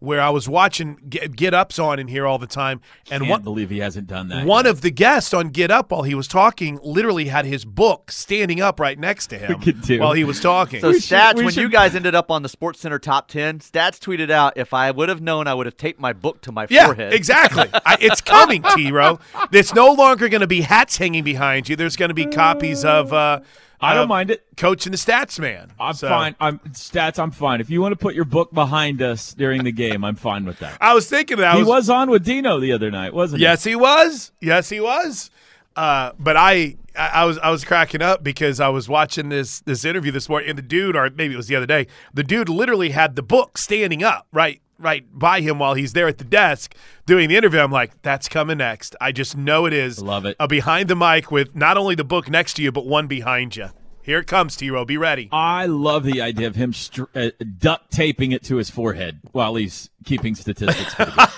[0.00, 2.80] where I was watching Get, Get Up's on in here all the time,
[3.10, 4.46] and Can't one believe he hasn't done that.
[4.46, 4.70] one yet.
[4.70, 8.60] of the guests on Get Up while he was talking literally had his book standing
[8.60, 9.60] up right next to him
[10.00, 10.80] while he was talking.
[10.80, 13.58] So We stats we when you guys ended up on the Sports Center top ten,
[13.60, 16.52] stats tweeted out if I would have known I would have taped my book to
[16.52, 17.12] my yeah, forehead.
[17.12, 17.68] exactly.
[17.86, 18.90] I, it's coming, T.
[18.90, 19.20] Row.
[19.52, 21.76] It's no longer going to be hats hanging behind you.
[21.76, 23.12] There's going to be copies of.
[23.12, 23.40] Uh,
[23.80, 24.44] I don't of mind it.
[24.56, 25.72] Coach and the Stats Man.
[25.80, 26.34] I'm So- fine.
[26.40, 27.18] I'm stats.
[27.18, 27.60] I'm fine.
[27.60, 30.58] If you want to put your book behind us during the game, I'm fine with
[30.60, 30.76] that.
[30.80, 31.52] I was thinking that.
[31.52, 33.44] I he was, was on with Dino the other night, wasn't he?
[33.44, 34.32] Yes, he was.
[34.40, 35.30] Yes, he was.
[35.76, 39.60] Uh, but I, I, I was, I was cracking up because I was watching this
[39.60, 42.24] this interview this morning, and the dude, or maybe it was the other day, the
[42.24, 46.18] dude literally had the book standing up right, right by him while he's there at
[46.18, 46.74] the desk
[47.06, 47.60] doing the interview.
[47.60, 48.96] I'm like, that's coming next.
[49.00, 50.00] I just know it is.
[50.02, 50.36] Love it.
[50.40, 53.56] A behind the mic with not only the book next to you, but one behind
[53.56, 53.68] you.
[54.02, 54.70] Here it comes, T.
[54.70, 54.84] Row.
[54.84, 55.28] Be ready.
[55.30, 59.54] I love the idea of him str- uh, duct taping it to his forehead while
[59.54, 60.94] he's keeping statistics.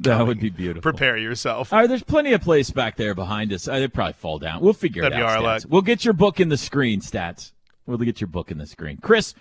[0.00, 0.82] That would be beautiful.
[0.82, 1.72] Prepare yourself.
[1.72, 3.68] All right, there's plenty of place back there behind us.
[3.68, 4.60] Uh, they'd probably fall down.
[4.60, 5.64] We'll figure That'd it out.
[5.68, 7.52] We'll get your book in the screen, stats.
[7.86, 8.98] We'll get your book in the screen.
[8.98, 9.34] Chris,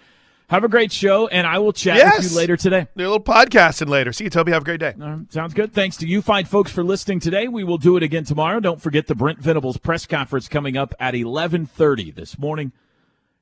[0.49, 2.23] have a great show, and I will chat Yes.
[2.23, 2.87] with you later today.
[2.95, 4.11] Do a little podcasting later.
[4.13, 4.51] See you, Toby.
[4.51, 4.93] Have a great day.
[4.97, 5.73] Right, sounds good.
[5.73, 7.47] Thanks to you fine folks for listening today.
[7.47, 8.59] We will do it again tomorrow.
[8.59, 12.71] Don't forget the Brent Venables press conference coming up at 11:30 this morning.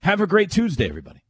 [0.04, 1.22] Have a great Tuesday, everybody.